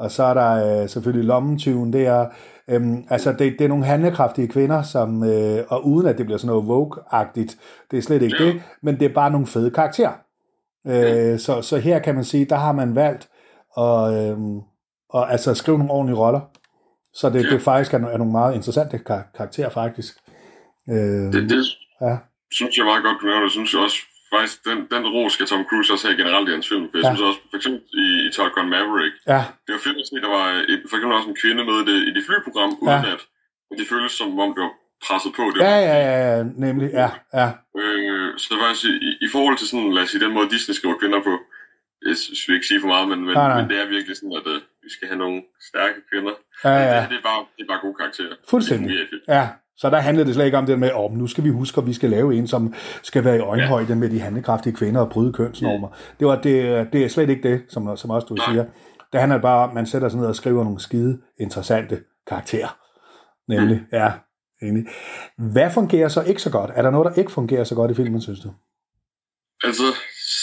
og 0.02 0.12
så 0.12 0.24
er 0.24 0.34
der 0.34 0.82
øh, 0.84 0.90
selvfølgelig 0.90 1.26
lommetyven 1.28 1.94
der. 1.94 2.26
Øhm, 2.68 3.04
altså, 3.10 3.32
det, 3.32 3.40
det 3.60 3.62
er 3.62 3.68
nogle 3.68 3.86
handlekraftige 3.86 4.48
kvinder, 4.48 4.82
som, 4.82 5.24
øh, 5.24 5.64
og 5.70 5.88
uden 5.88 6.08
at 6.08 6.18
det 6.18 6.26
bliver 6.26 6.38
sådan 6.38 6.56
noget 6.56 6.68
Vogue-agtigt, 6.70 7.58
det 7.92 7.98
er 7.98 8.02
slet 8.02 8.22
ikke 8.22 8.44
det, 8.46 8.62
men 8.84 9.00
det 9.00 9.06
er 9.06 9.14
bare 9.14 9.32
nogle 9.32 9.48
fede 9.48 9.72
karakterer. 9.72 10.12
Øh, 10.88 11.40
så, 11.40 11.62
så 11.62 11.78
her 11.78 12.00
kan 12.00 12.16
man 12.16 12.24
sige, 12.24 12.46
der 12.46 12.56
har 12.56 12.72
man 12.72 12.96
valgt 12.96 13.30
at, 13.78 14.14
øh, 14.14 14.38
og, 15.10 15.32
altså, 15.32 15.54
skrive 15.54 15.78
nogle 15.78 15.92
ordentlige 15.94 16.20
roller. 16.20 16.42
Så 17.14 17.30
det, 17.30 17.44
Ja. 17.46 17.50
det 17.50 17.62
faktisk 17.62 17.94
er, 17.94 17.98
er 18.00 18.18
nogle 18.18 18.32
meget 18.32 18.56
interessante 18.56 18.98
kar- 18.98 19.32
karakterer, 19.38 19.70
faktisk. 19.70 20.14
Øh, 20.90 20.96
Det, 21.34 21.50
det 21.50 21.66
ja. 22.02 22.18
synes 22.52 22.78
jeg 22.78 22.86
meget 22.86 23.04
godt, 23.04 23.18
du. 23.22 23.28
Jeg 23.28 23.50
synes 23.52 23.74
jeg 23.74 23.82
også, 23.82 23.98
faktisk, 24.34 24.56
den, 24.70 24.78
den 24.94 25.04
ro 25.16 25.22
skal 25.30 25.46
Tom 25.52 25.64
Cruise 25.70 25.94
også 25.94 26.06
have 26.08 26.18
generelt 26.22 26.48
i 26.50 26.52
hans 26.56 26.68
film. 26.72 26.86
For 26.90 26.96
jeg 26.98 27.04
Ja. 27.06 27.10
synes 27.12 27.28
også, 27.30 27.40
for 27.52 27.58
eksempel 27.60 27.82
i, 28.04 28.06
i 28.28 28.30
Top 28.36 28.52
Gun 28.56 28.70
Maverick, 28.76 29.16
ja, 29.34 29.42
det 29.66 29.72
var 29.76 29.82
fedt 29.88 29.98
at 30.02 30.08
se, 30.10 30.16
der 30.26 30.32
var 30.40 30.48
et, 30.72 30.82
for 30.90 30.96
eksempel 30.98 31.18
også 31.20 31.30
en 31.34 31.40
kvinde 31.44 31.62
med 31.70 31.78
i 31.84 31.86
det, 31.90 31.98
i 32.10 32.12
det 32.16 32.24
flyprogram, 32.30 32.72
uden 32.84 33.04
Ja. 33.08 33.14
at, 33.16 33.22
at 33.72 33.76
det 33.80 33.88
føles 33.94 34.12
som 34.20 34.40
om, 34.46 34.50
det 34.56 34.62
var 34.68 34.74
presset 35.08 35.32
på. 35.40 35.44
Det 35.54 35.60
ja, 35.62 35.72
var- 35.76 35.86
ja, 35.92 35.98
ja, 36.10 36.16
ja, 36.38 36.44
nemlig, 36.66 36.88
ja, 37.02 37.10
ja, 37.40 37.48
Øh, 37.82 38.30
så 38.42 38.46
det 38.52 38.58
var 38.62 38.68
altså, 38.74 38.88
i, 39.08 39.10
i 39.26 39.28
forhold 39.36 39.56
til 39.58 39.68
sådan, 39.72 39.94
lad 39.96 40.04
os 40.04 40.10
sige, 40.12 40.24
den 40.26 40.34
måde 40.38 40.50
Disney 40.56 40.74
skriver 40.80 40.98
kvinder 41.02 41.22
på, 41.30 41.34
jeg 42.08 42.16
synes 42.18 42.42
vi 42.48 42.54
ikke 42.58 42.68
sige 42.72 42.82
for 42.84 42.88
meget, 42.94 43.08
men, 43.12 43.20
men, 43.28 43.34
Nej, 43.34 43.48
nej. 43.48 43.58
men 43.62 43.70
det 43.70 43.78
er 43.82 43.86
virkelig 43.96 44.16
sådan, 44.18 44.36
at 44.42 44.48
uh, 44.54 44.60
vi 44.86 44.90
skal 44.96 45.08
have 45.12 45.18
nogle 45.26 45.40
stærke 45.70 46.00
kvinder. 46.12 46.34
ja, 46.64 46.70
Det, 46.70 46.86
ja. 46.96 47.02
det, 47.12 47.18
er 47.22 47.26
bare, 47.30 47.42
det 47.56 47.62
er 47.66 47.70
bare 47.74 47.82
gode 47.86 47.96
karakterer. 48.02 48.36
Fuldstændig. 48.54 48.90
Det 49.12 49.22
ja. 49.38 49.44
Så 49.78 49.90
der 49.90 49.98
handlede 49.98 50.28
det 50.28 50.36
slet 50.36 50.46
ikke 50.46 50.58
om 50.58 50.66
det 50.66 50.80
med, 50.80 50.92
om 50.92 51.12
nu 51.12 51.28
skal 51.28 51.44
vi 51.44 51.50
huske, 51.50 51.82
at 51.82 51.88
vi 51.88 51.94
skal 51.94 52.10
lave 52.10 52.36
en, 52.36 52.48
som 52.48 52.74
skal 53.04 53.24
være 53.24 53.36
i 53.38 53.40
øjenhøjde 53.40 53.96
med 53.96 54.10
de 54.10 54.20
handlekraftige 54.20 54.76
kvinder 54.76 55.02
og 55.02 55.10
bryde 55.10 55.34
kønsnormer. 55.34 55.88
Det, 56.20 56.28
var, 56.28 56.42
det, 56.42 56.88
det 56.94 57.04
er 57.04 57.08
slet 57.08 57.30
ikke 57.30 57.50
det, 57.50 57.62
som, 57.70 57.98
som 57.98 58.10
også 58.10 58.28
du 58.28 58.34
Nej. 58.34 58.46
siger. 58.52 58.66
Det 59.12 59.20
handler 59.20 59.42
bare 59.42 59.64
om, 59.64 59.70
at 59.70 59.76
man 59.76 59.86
sætter 59.86 60.10
sig 60.10 60.20
ned 60.20 60.28
og 60.28 60.36
skriver 60.36 60.64
nogle 60.64 60.80
skide 60.80 61.22
interessante 61.40 62.04
karakterer. 62.28 62.78
Nemlig, 63.48 63.82
ja, 63.92 64.12
enig. 64.62 64.86
Hvad 65.38 65.72
fungerer 65.72 66.08
så 66.08 66.24
ikke 66.24 66.42
så 66.42 66.52
godt? 66.52 66.72
Er 66.76 66.82
der 66.82 66.90
noget, 66.90 67.06
der 67.06 67.20
ikke 67.20 67.32
fungerer 67.32 67.64
så 67.64 67.76
godt 67.76 67.92
i 67.92 67.94
filmen, 67.94 68.22
synes 68.22 68.40
du? 68.40 68.54
Altså, 69.64 69.84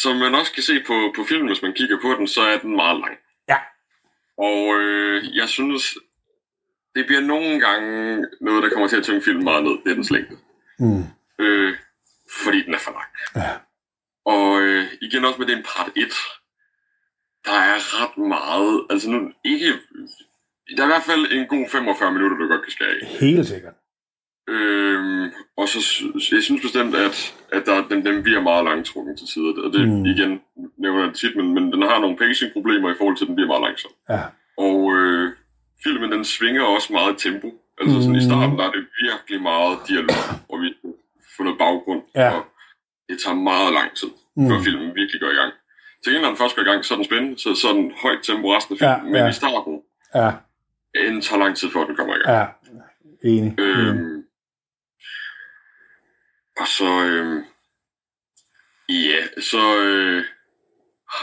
som 0.02 0.16
man 0.16 0.34
også 0.34 0.52
kan 0.52 0.62
se 0.62 0.72
på, 0.86 1.12
på 1.16 1.22
filmen, 1.28 1.48
hvis 1.48 1.62
man 1.62 1.72
kigger 1.72 1.96
på 2.02 2.08
den, 2.18 2.26
så 2.26 2.40
er 2.40 2.58
den 2.58 2.76
meget 2.76 3.00
lang. 3.00 3.16
Ja. 3.48 3.58
Og 4.38 4.80
øh, 4.80 5.36
jeg 5.36 5.48
synes, 5.48 5.82
det 6.98 7.06
bliver 7.06 7.20
nogle 7.20 7.60
gange 7.60 7.90
noget, 8.40 8.62
der 8.62 8.70
kommer 8.70 8.88
til 8.88 8.96
at 8.96 9.02
tynge 9.04 9.22
filmen 9.22 9.44
meget 9.44 9.64
ned. 9.64 9.72
Det 9.84 9.90
er 9.90 9.94
dens 9.94 10.10
længde. 10.10 10.36
Mm. 10.78 11.04
Øh, 11.38 11.74
fordi 12.44 12.62
den 12.62 12.74
er 12.74 12.78
for 12.78 12.92
lang. 12.98 13.10
Ja. 13.36 13.52
Og 14.34 14.60
øh, 14.62 14.84
igen 15.00 15.24
også 15.24 15.38
med 15.38 15.46
den 15.46 15.62
part 15.70 15.90
1, 15.96 16.02
der 17.44 17.58
er 17.72 17.78
ret 17.98 18.16
meget, 18.18 18.86
altså 18.90 19.10
nu 19.10 19.32
ikke, 19.44 19.72
der 20.76 20.82
er 20.82 20.86
i 20.86 20.94
hvert 20.94 21.08
fald 21.10 21.32
en 21.32 21.46
god 21.46 21.68
45 21.70 22.12
minutter, 22.12 22.36
du 22.36 22.48
godt 22.48 22.62
kan 22.62 22.72
skære 22.72 22.88
af. 22.88 23.06
Helt 23.06 23.46
sikkert. 23.46 23.74
Øhm, 24.48 25.30
og 25.56 25.68
så 25.68 25.78
jeg 26.32 26.42
synes 26.42 26.62
bestemt, 26.62 26.94
at, 26.94 27.34
at 27.52 27.62
der, 27.66 27.88
den, 27.88 28.06
den 28.06 28.22
bliver 28.22 28.40
meget 28.40 28.64
langtrukken 28.64 29.16
til 29.16 29.26
tider. 29.26 29.62
Og 29.64 29.72
det 29.72 29.88
mm. 29.88 30.04
igen, 30.06 30.40
nævner 30.78 31.04
jeg 31.04 31.14
tit, 31.14 31.36
men, 31.36 31.54
men 31.54 31.72
den 31.72 31.82
har 31.82 32.00
nogle 32.00 32.16
pacing-problemer 32.16 32.90
i 32.90 32.94
forhold 32.98 33.16
til, 33.16 33.24
at 33.24 33.28
den 33.28 33.34
bliver 33.36 33.52
meget 33.52 33.62
langsom. 33.62 33.90
Ja. 34.08 34.22
Og 34.58 34.96
øh, 34.96 35.32
filmen, 35.84 36.12
den 36.12 36.24
svinger 36.24 36.62
også 36.62 36.92
meget 36.92 37.12
i 37.14 37.28
tempo. 37.28 37.48
Altså 37.80 37.96
sådan 38.02 38.14
i 38.14 38.18
Mm. 38.24 38.30
starten, 38.30 38.58
der 38.58 38.64
er 38.64 38.72
det 38.72 38.86
virkelig 39.02 39.42
meget 39.42 39.78
dialog, 39.88 40.24
og 40.48 40.60
vi 40.60 40.74
får 41.36 41.44
noget 41.44 41.58
baggrund. 41.58 42.02
Ja. 42.14 42.30
Og 42.30 42.44
det 43.08 43.18
tager 43.24 43.34
meget 43.36 43.72
lang 43.72 43.96
tid, 43.96 44.08
Mm. 44.36 44.48
før 44.50 44.62
filmen 44.62 44.94
virkelig 44.94 45.20
går 45.20 45.30
i 45.30 45.34
gang. 45.34 45.52
Til 46.02 46.12
gengæld, 46.12 46.22
når 46.22 46.28
den 46.28 46.36
først 46.38 46.54
går 46.56 46.62
i 46.62 46.64
gang, 46.64 46.84
så 46.84 46.94
er 46.94 46.98
den 46.98 47.04
spændende, 47.04 47.38
så, 47.38 47.54
så 47.54 47.68
den 47.72 47.92
højt 48.02 48.18
tempo 48.22 48.54
resten 48.56 48.74
af 48.76 48.80
Ja, 48.80 48.94
filmen. 48.96 49.12
men 49.12 49.22
ja. 49.22 49.28
i 49.28 49.32
starten, 49.32 49.82
Ja. 50.14 50.30
den 50.94 51.20
tager 51.22 51.40
lang 51.44 51.56
tid, 51.56 51.70
før 51.70 51.84
den 51.84 51.96
kommer 51.96 52.16
i 52.16 52.18
gang. 52.18 52.36
Ja. 52.38 52.46
Enig. 53.28 53.54
Mm. 53.58 53.64
Øhm, 53.64 54.24
og 56.60 56.66
så, 56.68 57.04
øhm, 57.04 57.44
ja, 58.88 59.40
så 59.42 59.78
øh, 59.82 60.24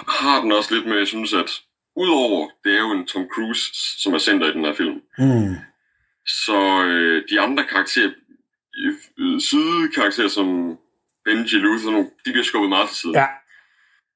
har 0.07 0.41
den 0.41 0.51
også 0.51 0.73
lidt 0.75 0.87
med, 0.87 0.97
jeg 0.97 1.07
synes, 1.07 1.33
at 1.33 1.49
udover, 1.95 2.49
det 2.63 2.73
er 2.75 2.79
jo 2.79 2.91
en 2.91 3.05
Tom 3.07 3.27
Cruise, 3.33 3.63
som 4.01 4.13
er 4.13 4.17
center 4.19 4.47
i 4.47 4.51
den 4.53 4.65
her 4.65 4.73
film, 4.75 5.01
Mm. 5.17 5.55
så 6.45 6.83
øh, 6.85 7.23
de 7.29 7.41
andre 7.41 7.63
karakterer, 7.63 8.11
øh, 9.19 9.41
sidekarakterer 9.41 10.27
som 10.27 10.77
Benji, 11.25 11.57
Luther, 11.57 11.91
de 12.25 12.31
bliver 12.31 12.43
skubbet 12.43 12.69
meget 12.69 12.89
til 12.89 12.97
siden. 12.97 13.15
Ja. 13.15 13.27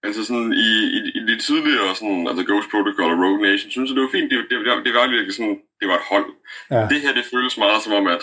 Altså 0.03 0.25
sådan 0.25 0.53
i, 0.53 0.69
i, 0.98 1.00
i 1.19 1.21
de 1.29 1.39
tidligere, 1.39 1.95
sådan, 1.95 2.27
altså 2.27 2.43
Ghost 2.50 2.69
Protocol 2.71 3.12
og 3.12 3.19
Rogue 3.24 3.41
Nation, 3.41 3.71
synes 3.71 3.89
jeg, 3.89 3.95
det 3.95 4.03
var 4.03 4.09
fint. 4.12 4.31
Det, 4.31 4.38
det, 4.50 4.57
det, 4.65 4.86
det 4.86 4.93
var 4.93 5.07
virkelig 5.07 5.33
sådan, 5.36 5.57
det 5.79 5.88
var 5.88 5.95
et 5.95 6.07
hold. 6.12 6.25
Ja. 6.71 6.81
Det 6.91 7.01
her, 7.01 7.13
det 7.13 7.25
føles 7.33 7.57
meget 7.57 7.83
som 7.83 7.93
om, 7.93 8.07
at 8.07 8.21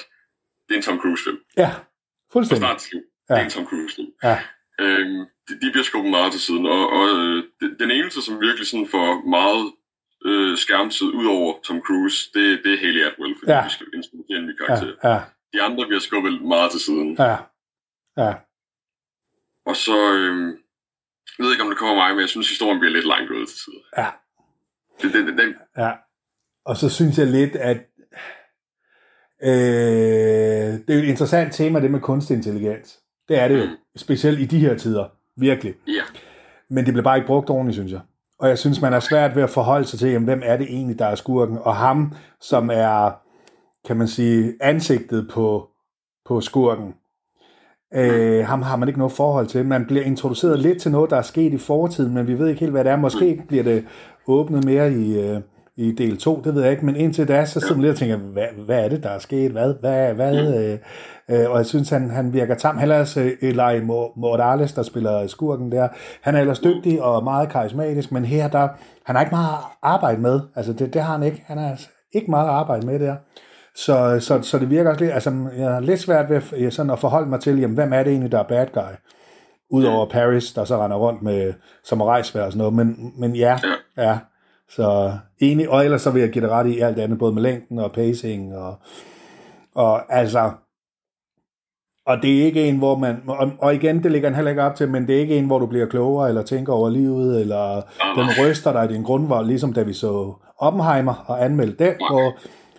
det 0.68 0.74
er 0.74 0.78
en 0.78 0.82
Tom 0.82 0.98
Cruise-film. 1.00 1.38
Ja. 1.56 1.68
Fra 1.68 2.32
Fuldstændig. 2.32 2.62
start 2.68 2.78
til. 2.78 3.02
Ja. 3.28 3.34
Det 3.34 3.40
er 3.40 3.44
en 3.44 3.50
Tom 3.50 3.66
Cruise-film. 3.66 4.08
Ja. 4.22 4.36
Øhm, 4.80 5.20
de, 5.48 5.52
de 5.62 5.70
bliver 5.72 5.84
skubbet 5.84 6.10
meget 6.10 6.32
til 6.32 6.40
siden, 6.40 6.66
og, 6.66 6.90
og 6.92 7.04
øh, 7.08 7.44
de- 7.60 7.76
den 7.78 7.90
eneste, 7.90 8.22
som 8.22 8.40
virkelig 8.40 8.66
sådan 8.66 8.88
får 8.88 9.28
meget 9.38 9.72
øh, 10.24 10.56
skærmtid 10.58 11.06
ud 11.20 11.26
over 11.26 11.54
Tom 11.64 11.80
Cruise, 11.86 12.18
det, 12.34 12.60
det 12.64 12.72
er 12.74 12.78
Haley 12.78 13.02
Atwell, 13.08 13.34
fordi 13.38 13.52
Ja. 13.52 13.64
vi 13.64 13.70
skal 13.70 13.86
introducere 13.94 14.38
en 14.38 14.46
ny 14.46 14.54
karakter. 14.56 14.92
Ja. 15.04 15.10
Ja. 15.14 15.20
De 15.52 15.62
andre 15.62 15.86
bliver 15.86 16.00
skubbet 16.00 16.42
meget 16.42 16.70
til 16.70 16.80
siden. 16.80 17.16
Ja. 17.18 17.36
Ja. 18.24 18.32
Og 19.66 19.76
så, 19.76 20.12
øh, 20.14 20.46
jeg 21.38 21.42
ved 21.44 21.52
ikke, 21.52 21.62
om 21.64 21.68
det 21.70 21.78
kommer 21.78 21.94
mig, 21.94 22.10
men 22.14 22.20
jeg 22.20 22.28
synes, 22.28 22.48
historien 22.48 22.78
bliver 22.80 22.92
lidt 22.92 23.06
langt 23.06 23.30
ud 23.30 23.46
til 23.46 23.56
tider. 23.56 23.84
Ja. 24.02 24.08
Det, 25.02 25.12
det, 25.14 25.26
det, 25.26 25.38
det, 25.38 25.54
Ja. 25.76 25.90
Og 26.64 26.76
så 26.76 26.88
synes 26.88 27.18
jeg 27.18 27.26
lidt, 27.26 27.56
at 27.56 27.76
øh, 29.42 29.48
det 30.86 30.90
er 30.90 30.94
jo 30.94 31.02
et 31.02 31.08
interessant 31.08 31.54
tema, 31.54 31.80
det 31.80 31.90
med 31.90 32.00
kunstig 32.00 32.34
intelligens. 32.36 32.98
Det 33.28 33.38
er 33.38 33.48
det 33.48 33.58
jo. 33.60 33.64
Mm. 33.64 33.76
Specielt 33.96 34.40
i 34.40 34.44
de 34.46 34.58
her 34.58 34.76
tider. 34.78 35.08
Virkelig. 35.36 35.74
ja, 35.86 36.02
Men 36.70 36.84
det 36.84 36.94
bliver 36.94 37.04
bare 37.04 37.16
ikke 37.16 37.26
brugt 37.26 37.50
ordentligt, 37.50 37.74
synes 37.74 37.92
jeg. 37.92 38.00
Og 38.38 38.48
jeg 38.48 38.58
synes, 38.58 38.80
man 38.80 38.92
er 38.92 39.00
svært 39.00 39.36
ved 39.36 39.42
at 39.42 39.50
forholde 39.50 39.86
sig 39.86 39.98
til, 39.98 40.10
jamen, 40.10 40.24
hvem 40.24 40.42
er 40.44 40.56
det 40.56 40.66
egentlig, 40.66 40.98
der 40.98 41.06
er 41.06 41.14
skurken? 41.14 41.58
Og 41.58 41.76
ham, 41.76 42.14
som 42.40 42.70
er, 42.72 43.10
kan 43.86 43.96
man 43.96 44.08
sige, 44.08 44.54
ansigtet 44.60 45.28
på, 45.32 45.68
på 46.28 46.40
skurken, 46.40 46.94
øh, 47.94 48.46
ham 48.46 48.62
har 48.62 48.76
man 48.76 48.88
ikke 48.88 48.98
noget 48.98 49.12
forhold 49.12 49.46
til. 49.46 49.66
Man 49.66 49.86
bliver 49.86 50.04
introduceret 50.04 50.58
lidt 50.58 50.82
til 50.82 50.90
noget, 50.90 51.10
der 51.10 51.16
er 51.16 51.22
sket 51.22 51.52
i 51.52 51.58
fortiden, 51.58 52.14
men 52.14 52.26
vi 52.26 52.38
ved 52.38 52.48
ikke 52.48 52.60
helt, 52.60 52.72
hvad 52.72 52.84
det 52.84 52.92
er. 52.92 52.96
Måske 52.96 53.42
bliver 53.48 53.64
det 53.64 53.86
åbnet 54.26 54.64
mere 54.64 54.92
i, 54.92 55.20
øh, 55.20 55.40
i 55.76 55.92
del 55.92 56.18
2, 56.18 56.40
det 56.44 56.54
ved 56.54 56.62
jeg 56.62 56.70
ikke. 56.70 56.86
Men 56.86 56.96
indtil 56.96 57.28
da, 57.28 57.44
så 57.44 57.60
sidder 57.60 57.74
man 57.74 57.82
lidt 57.82 57.92
og 57.92 57.98
tænker, 57.98 58.16
hvad, 58.16 58.46
hvad 58.66 58.84
er 58.84 58.88
det, 58.88 59.02
der 59.02 59.10
er 59.10 59.18
sket? 59.18 59.52
Hvad? 59.52 59.74
hvad, 59.80 60.14
hvad 60.14 60.54
øh, 60.64 60.78
øh, 61.30 61.50
og 61.50 61.56
jeg 61.58 61.66
synes, 61.66 61.90
han, 61.90 62.10
han 62.10 62.32
virker 62.32 62.54
tam. 62.54 62.76
Er 62.78 62.82
ellers 62.82 63.16
øh, 63.16 63.32
Eli 63.42 63.80
Morales, 64.16 64.72
der 64.72 64.82
spiller 64.82 65.26
skurken 65.26 65.72
der. 65.72 65.88
Han 66.22 66.34
er 66.34 66.40
ellers 66.40 66.58
dygtig 66.58 67.02
og 67.02 67.24
meget 67.24 67.48
karismatisk, 67.48 68.12
men 68.12 68.24
her, 68.24 68.48
der, 68.48 68.68
han 69.06 69.16
har 69.16 69.22
ikke 69.22 69.34
meget 69.34 69.56
arbejde 69.82 70.20
med. 70.20 70.40
Altså, 70.56 70.72
det, 70.72 70.94
det 70.94 71.02
har 71.02 71.12
han 71.12 71.22
ikke. 71.22 71.42
Han 71.46 71.58
har 71.58 71.80
ikke 72.12 72.30
meget 72.30 72.48
arbejde 72.48 72.86
med 72.86 72.98
der. 72.98 73.16
Så, 73.74 74.20
så, 74.20 74.42
så 74.42 74.58
det 74.58 74.70
virker 74.70 74.90
også 74.90 75.00
lidt, 75.04 75.14
altså 75.14 75.32
jeg 75.58 75.70
har 75.70 75.80
lidt 75.80 76.00
svært 76.00 76.30
ved 76.30 76.36
at- 76.36 76.72
sådan 76.72 76.92
at 76.92 76.98
forholde 76.98 77.28
mig 77.28 77.40
til, 77.40 77.58
jamen, 77.60 77.74
hvem 77.74 77.92
er 77.92 78.02
det 78.02 78.10
egentlig, 78.10 78.32
der 78.32 78.38
er 78.38 78.42
bad 78.48 78.66
guy? 78.74 78.94
Udover 79.70 80.08
Paris, 80.08 80.52
der 80.52 80.64
så 80.64 80.84
render 80.84 80.96
rundt 80.96 81.22
med 81.22 81.52
samurajsvær 81.84 82.42
og 82.42 82.52
sådan 82.52 82.58
noget. 82.58 82.74
Men, 82.74 83.12
men 83.18 83.36
ja, 83.36 83.58
Ja. 83.98 84.18
Så 84.68 85.18
enig, 85.38 85.70
og 85.70 85.84
ellers 85.84 86.02
så 86.02 86.10
vil 86.10 86.22
jeg 86.22 86.30
give 86.30 86.44
det 86.44 86.50
ret 86.50 86.66
i 86.66 86.78
alt 86.78 86.98
andet, 86.98 87.18
både 87.18 87.32
med 87.32 87.42
længden 87.42 87.78
og 87.78 87.92
pacing, 87.92 88.56
og, 88.56 88.74
og 89.74 90.14
altså, 90.16 90.50
og 92.06 92.22
det 92.22 92.40
er 92.40 92.44
ikke 92.44 92.68
en, 92.68 92.78
hvor 92.78 92.98
man, 92.98 93.22
og, 93.26 93.50
og 93.58 93.74
igen, 93.74 94.02
det 94.02 94.12
ligger 94.12 94.28
han 94.28 94.34
heller 94.34 94.50
ikke 94.50 94.62
op 94.62 94.74
til, 94.74 94.90
men 94.90 95.06
det 95.06 95.16
er 95.16 95.20
ikke 95.20 95.38
en, 95.38 95.46
hvor 95.46 95.58
du 95.58 95.66
bliver 95.66 95.86
klogere, 95.86 96.28
eller 96.28 96.42
tænker 96.42 96.72
over 96.72 96.90
livet, 96.90 97.40
eller 97.40 97.82
den 98.16 98.26
ryster 98.40 98.72
dig 98.72 98.84
i 98.84 98.94
din 98.94 99.02
grundvold, 99.02 99.46
ligesom 99.46 99.72
da 99.72 99.82
vi 99.82 99.92
så 99.92 100.32
Oppenheimer 100.58 101.24
og 101.26 101.44
anmeldte 101.44 101.84
den, 101.84 101.94
hvor 102.10 102.38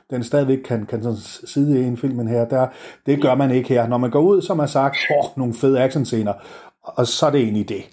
den 0.10 0.24
stadigvæk 0.24 0.58
kan, 0.58 0.86
kan 0.86 1.04
sådan 1.04 1.18
sidde 1.48 1.82
i 1.82 1.84
en 1.84 1.98
filmen 1.98 2.28
her. 2.28 2.46
Der, 2.46 2.68
det 3.06 3.22
gør 3.22 3.36
man 3.36 3.52
ikke 3.52 3.70
her. 3.70 3.88
Når 3.88 3.98
man 3.98 4.12
går 4.12 4.20
ud, 4.20 4.42
som 4.42 4.60
har 4.60 4.66
sagt, 4.66 4.98
åh, 5.24 5.38
nogle 5.38 5.54
fede 5.54 5.84
actionscener, 5.84 6.34
og 6.84 7.08
så 7.08 7.26
er 7.26 7.32
det 7.32 7.42
egentlig 7.42 7.70
det, 7.70 7.84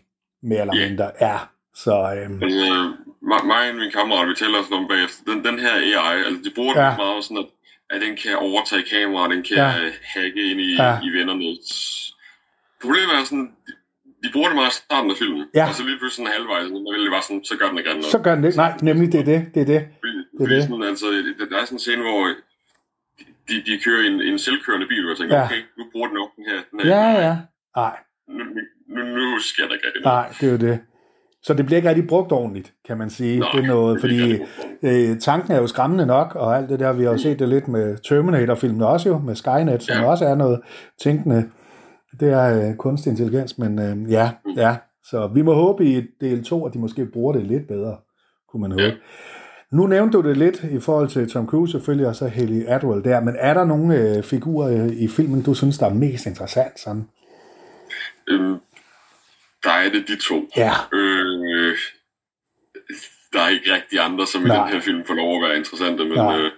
mere 0.42 0.61
eller 0.61 0.88
mindre. 0.88 1.11
Ja, 1.20 1.37
så 1.74 2.14
øhm, 2.14 2.42
øhm 2.42 3.03
mig, 3.53 3.70
og 3.70 3.77
min 3.77 3.90
kammerat, 3.90 4.29
vi 4.29 4.35
taler 4.35 4.62
sådan 4.62 4.79
om 4.83 4.88
bagefter, 4.88 5.20
den, 5.31 5.44
den 5.49 5.59
her 5.64 5.73
AI, 5.90 6.16
altså 6.27 6.40
de 6.47 6.51
bruger 6.57 6.75
Ja. 6.81 6.88
det 6.90 6.97
meget 6.97 7.25
sådan, 7.25 7.38
at, 7.44 7.49
at 7.92 7.99
den 8.05 8.12
kan 8.23 8.35
overtage 8.37 8.83
kameraet, 8.92 9.31
den 9.35 9.42
kan 9.49 9.57
Ja. 9.57 9.70
hacke 10.14 10.40
ind 10.51 10.61
i, 10.61 10.70
Ja. 10.83 10.92
i 11.07 11.09
vennerne. 11.16 11.44
Problemet 12.83 13.14
er 13.18 13.25
sådan, 13.31 13.49
de, 14.23 14.29
bruger 14.33 14.49
det 14.49 14.57
meget 14.61 14.73
i 14.73 14.77
starten 14.77 15.11
af 15.11 15.16
filmen, 15.23 15.42
Ja. 15.55 15.64
og 15.68 15.75
så 15.75 15.83
lige 15.88 15.99
pludselig 15.99 16.27
sådan 16.27 16.33
halvvejs, 16.37 16.66
vil 16.94 17.05
det 17.07 17.12
bare 17.16 17.27
sådan, 17.29 17.44
så 17.51 17.55
gør 17.61 17.68
den 17.70 17.79
ikke 17.79 17.90
andet. 17.90 18.05
så 18.05 18.18
gør 18.27 18.35
den 18.35 18.44
det. 18.44 18.57
Nej, 18.57 18.73
nemlig 18.83 19.07
det 19.12 19.20
er 19.25 19.29
det. 19.33 19.40
Det 19.55 19.61
er 19.66 19.70
det. 19.75 19.81
Fordi, 20.03 20.16
det 20.18 20.25
er 20.35 20.44
fordi 20.44 20.55
det. 20.55 20.62
Sådan, 20.62 20.83
altså, 20.92 21.07
der- 21.51 21.59
er 21.61 21.64
sådan 21.64 21.77
en 21.77 21.85
scene, 21.87 22.03
hvor 22.09 22.20
de, 23.49 23.55
de 23.68 23.75
kører 23.85 24.03
en, 24.11 24.16
en 24.31 24.38
selvkørende 24.38 24.87
bil, 24.87 25.05
og 25.07 25.11
jeg 25.11 25.18
tænker, 25.18 25.37
Ja. 25.37 25.44
okay, 25.44 25.61
nu 25.79 25.83
bruger 25.92 26.09
den 26.09 26.16
op 26.25 26.31
den 26.37 26.44
her. 26.51 26.59
Den 26.70 26.81
her 26.81 26.88
Ja, 26.97 27.11
ja. 27.27 27.35
Nej, 27.77 27.97
Nu, 28.29 28.42
nu, 28.94 29.01
nu, 29.16 29.20
nu 29.33 29.38
sker 29.38 29.66
der 29.66 29.75
ikke 29.75 29.87
rigtig 29.87 30.03
noget. 30.03 30.16
nej, 30.20 30.29
det 30.40 30.47
er 30.49 30.53
jo 30.57 30.59
det. 30.73 30.77
Så 31.46 31.54
det 31.54 31.66
bliver 31.66 31.76
ikke 31.76 31.88
rigtig 31.88 32.07
brugt 32.09 32.33
ordentligt, 32.33 32.72
kan 32.87 32.98
man 32.98 33.11
sige. 33.11 33.38
Nej, 33.38 33.48
det 33.54 33.64
er 33.64 33.66
noget, 33.66 34.00
fordi 34.00 34.38
øh, 34.83 35.18
tanken 35.18 35.52
er 35.52 35.61
jo 35.61 35.66
skræmmende 35.66 36.07
nok, 36.07 36.35
og 36.35 36.57
alt 36.57 36.68
det 36.68 36.80
der, 36.80 36.92
vi 36.92 37.04
har 37.04 37.11
jo 37.11 37.18
set 37.18 37.38
det 37.38 37.48
lidt 37.48 37.68
med 37.68 37.96
Terminator-filmen 38.09 38.83
også 38.83 39.09
jo, 39.09 39.18
med 39.18 39.35
Skynet, 39.35 39.83
som 39.83 39.96
Ja. 39.96 40.11
også 40.11 40.24
er 40.24 40.35
noget 40.35 40.61
tænkende. 41.02 41.50
Det 42.20 42.28
er 42.33 42.68
øh, 42.68 42.76
kunstig 42.76 43.11
intelligens, 43.11 43.59
men 43.59 43.78
øh, 43.78 44.12
ja, 44.12 44.30
ja. 44.57 44.76
Så 45.04 45.30
vi 45.35 45.42
må 45.42 45.54
håbe 45.54 45.85
i 45.85 46.02
del 46.20 46.44
2, 46.44 46.66
at 46.66 46.74
de 46.74 46.78
måske 46.78 47.07
bruger 47.07 47.33
det 47.33 47.42
lidt 47.42 47.68
bedre, 47.68 47.96
kunne 48.50 48.61
man 48.61 48.70
håbe. 48.70 48.83
Ja. 48.83 48.92
Nu 49.72 49.87
nævnte 49.87 50.18
du 50.18 50.28
det 50.28 50.37
lidt 50.37 50.64
i 50.70 50.80
forhold 50.80 51.09
til 51.09 51.30
Tom 51.30 51.46
Cruise 51.46 51.72
selvfølgelig, 51.72 52.07
og 52.07 52.16
så 52.16 52.28
Haley 52.28 52.64
Atwell 52.66 53.04
der, 53.04 53.20
men 53.20 53.37
er 53.38 53.54
der 53.54 53.64
nogle 53.64 53.98
øh, 54.16 54.22
figurer 54.22 54.85
øh, 54.85 54.92
i 54.92 55.09
filmen, 55.09 55.42
du 55.42 55.54
synes, 55.54 55.78
der 55.78 55.87
er 55.87 55.94
mest 55.94 56.26
interessant? 56.26 56.80
Sådan? 56.80 57.04
Øhm, 58.28 58.57
der 59.64 59.70
er 59.70 59.90
det 59.94 60.04
de 60.09 60.16
to. 60.28 60.35
Ja. 60.57 60.70
Øh, 60.94 61.03
der 63.32 63.40
er 63.40 63.48
ikke 63.48 63.74
rigtig 63.74 63.98
andre, 64.00 64.26
som 64.26 64.44
i 64.46 64.48
Nej. 64.48 64.56
den 64.64 64.74
her 64.74 64.80
film 64.80 65.04
får 65.04 65.14
lov 65.14 65.30
at 65.37 65.48
være 65.48 65.56
interessante, 65.58 66.04
men 66.04 66.12
Nej. 66.18 66.38
øh, 66.38 66.50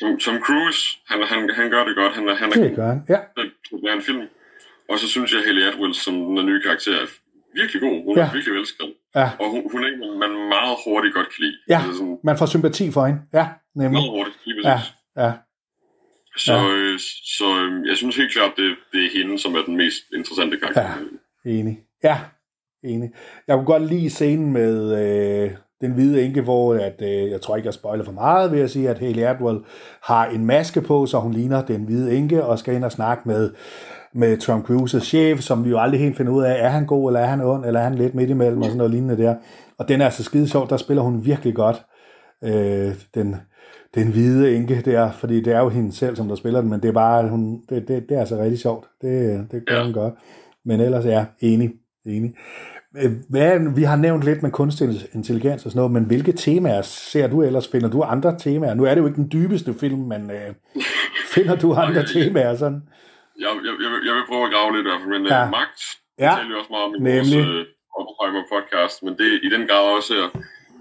Tom, 0.00 0.18
Tom 0.18 0.38
Cruise, 0.46 0.80
han, 1.08 1.22
han, 1.22 1.50
han 1.54 1.70
gør 1.70 1.84
det 1.84 1.96
godt. 1.96 2.14
Han, 2.14 2.28
er- 2.28 2.34
han 2.34 2.48
er 2.48 2.62
Det 2.62 2.76
gør 2.76 2.86
han. 2.88 3.00
Ja, 3.08 3.18
at 3.36 3.46
være 3.84 3.94
en 3.96 4.02
film. 4.02 4.22
Og 4.88 4.98
så 4.98 5.08
synes 5.08 5.32
jeg, 5.34 5.42
Haley 5.46 5.62
Atwell, 5.62 5.94
som 5.94 6.14
den 6.36 6.46
nye 6.46 6.62
karakter, 6.62 6.92
er 7.02 7.06
virkelig 7.54 7.80
god. 7.82 8.04
Hun 8.04 8.16
Ja. 8.18 8.22
er 8.24 8.32
virkelig 8.32 8.54
velskrevet. 8.54 8.94
ja, 9.14 9.30
Og 9.40 9.50
hun, 9.50 9.60
hun 9.72 9.84
er 9.84 9.88
en, 9.88 10.18
man 10.18 10.30
meget 10.48 10.76
hurtigt 10.86 11.14
godt 11.14 11.26
kan 11.34 11.44
lide. 11.44 11.56
Ja. 11.68 11.76
Altså 11.78 11.92
sådan, 11.92 12.18
man 12.24 12.38
får 12.38 12.46
sympati 12.46 12.90
for 12.92 13.06
hende. 13.06 13.20
Ja, 13.34 13.46
nemlig. 13.74 13.92
meget 13.92 14.10
hurtigt, 14.10 14.36
lige 14.44 14.68
Ja, 14.68 14.74
præcis. 14.76 14.92
ja, 15.16 15.32
Så, 16.36 16.52
Ja. 16.54 16.68
øh, 16.72 16.98
så 17.38 17.46
øh, 17.60 17.88
jeg 17.88 17.96
synes 17.96 18.16
helt 18.16 18.32
klart, 18.32 18.52
det, 18.56 18.76
det 18.92 19.04
er 19.04 19.10
hende, 19.18 19.38
som 19.38 19.54
er 19.54 19.62
den 19.62 19.76
mest 19.76 20.02
interessante 20.14 20.56
karakter. 20.56 20.88
Ja. 21.44 21.50
enig. 21.50 21.78
Ja, 22.04 22.18
enig. 22.84 23.10
Jeg 23.48 23.56
kunne 23.56 23.66
godt 23.66 23.86
lide 23.86 24.10
scenen 24.10 24.52
med 24.52 24.98
øh, 25.02 25.50
den 25.80 25.92
hvide 25.92 26.22
enke, 26.22 26.40
hvor 26.40 26.74
at, 26.74 27.02
øh, 27.02 27.30
jeg 27.30 27.40
tror 27.40 27.56
ikke, 27.56 27.66
jeg 27.66 27.74
spoiler 27.74 28.04
for 28.04 28.12
meget 28.12 28.52
ved 28.52 28.60
at 28.60 28.70
sige, 28.70 28.90
at 28.90 28.98
Haley 28.98 29.22
Atwell 29.22 29.58
har 30.02 30.26
en 30.26 30.46
maske 30.46 30.80
på, 30.80 31.06
så 31.06 31.18
hun 31.18 31.32
ligner 31.32 31.62
den 31.62 31.84
hvide 31.84 32.16
enke, 32.16 32.44
og 32.44 32.58
skal 32.58 32.74
ind 32.74 32.84
og 32.84 32.92
snakke 32.92 33.28
med, 33.28 33.50
med 34.14 34.38
Tom 34.38 34.62
Cruises 34.62 35.02
chef, 35.02 35.40
som 35.40 35.64
vi 35.64 35.70
jo 35.70 35.78
aldrig 35.78 36.00
helt 36.00 36.16
finder 36.16 36.32
ud 36.32 36.42
af, 36.42 36.64
er 36.64 36.68
han 36.68 36.86
god, 36.86 37.10
eller 37.10 37.20
er 37.20 37.26
han 37.26 37.40
ond, 37.40 37.64
eller 37.64 37.80
er 37.80 37.84
han 37.84 37.94
lidt 37.94 38.14
midt 38.14 38.30
imellem, 38.30 38.58
og 38.58 38.64
sådan 38.64 38.76
noget 38.76 38.92
lignende 38.92 39.22
der. 39.22 39.34
Og 39.78 39.88
den 39.88 40.00
er 40.00 40.04
altså 40.04 40.24
skide 40.24 40.48
sjov, 40.48 40.68
der 40.68 40.76
spiller 40.76 41.02
hun 41.02 41.24
virkelig 41.24 41.54
godt. 41.54 41.82
Øh, 42.44 42.94
den, 43.14 43.36
den 43.94 44.08
hvide 44.08 44.56
enke 44.56 44.82
der, 44.84 45.10
fordi 45.10 45.40
det 45.40 45.52
er 45.52 45.60
jo 45.60 45.68
hende 45.68 45.92
selv, 45.92 46.16
som 46.16 46.28
der 46.28 46.34
spiller 46.34 46.60
den, 46.60 46.70
men 46.70 46.80
det 46.80 46.88
er 46.88 46.92
bare, 46.92 47.28
hun, 47.28 47.60
det, 47.68 47.88
det, 47.88 48.08
det 48.08 48.16
er 48.16 48.20
altså 48.20 48.38
rigtig 48.38 48.58
sjovt. 48.58 48.86
Det, 49.02 49.46
det 49.50 49.66
gør 49.66 49.76
ja. 49.76 49.84
hun 49.84 49.92
godt. 49.92 50.14
Men 50.64 50.80
ellers 50.80 51.06
er 51.06 51.10
ja, 51.10 51.24
enig. 51.40 51.70
Enig. 52.06 52.34
Øh, 52.96 53.10
hvad, 53.28 53.74
vi 53.76 53.82
har 53.82 53.96
nævnt 53.96 54.24
lidt 54.24 54.42
med 54.42 54.50
kunstig 54.50 54.88
intelligens 55.14 55.64
og 55.64 55.70
sådan 55.70 55.78
noget, 55.78 55.92
men 55.92 56.04
hvilke 56.04 56.32
temaer 56.32 56.82
ser 56.82 57.26
du 57.26 57.42
ellers? 57.42 57.68
Finder 57.68 57.90
du 57.90 58.02
andre 58.02 58.38
temaer? 58.38 58.74
Nu 58.74 58.84
er 58.84 58.94
det 58.94 59.00
jo 59.00 59.06
ikke 59.06 59.22
den 59.22 59.30
dybeste 59.32 59.74
film, 59.80 59.98
men 59.98 60.30
øh, 60.30 60.54
finder 61.34 61.56
du 61.56 61.74
andre 61.74 62.06
temaer 62.06 62.56
sådan? 62.56 62.82
Jeg, 63.38 63.48
jeg, 63.66 63.74
jeg, 63.82 63.90
vil, 63.92 64.00
jeg 64.08 64.14
vil 64.14 64.24
prøve 64.28 64.44
at 64.46 64.52
grave 64.52 64.76
lidt 64.76 64.86
i 64.86 64.88
hvert 64.88 65.00
fald, 65.00 65.12
men 65.16 65.22
øh, 65.22 65.30
ja. 65.30 65.50
magt, 65.50 65.80
ja. 66.18 66.30
det 66.30 66.38
taler 66.38 66.56
også 66.60 66.72
meget 66.74 66.84
om 66.86 66.94
i 66.94 66.98
Nemlig. 66.98 67.44
vores 67.44 68.36
øh, 68.36 68.44
podcast, 68.54 69.02
men 69.02 69.12
det 69.18 69.26
er 69.32 69.38
i 69.46 69.50
den 69.54 69.64
grad 69.68 69.84
også 69.96 70.14
her, 70.14 70.28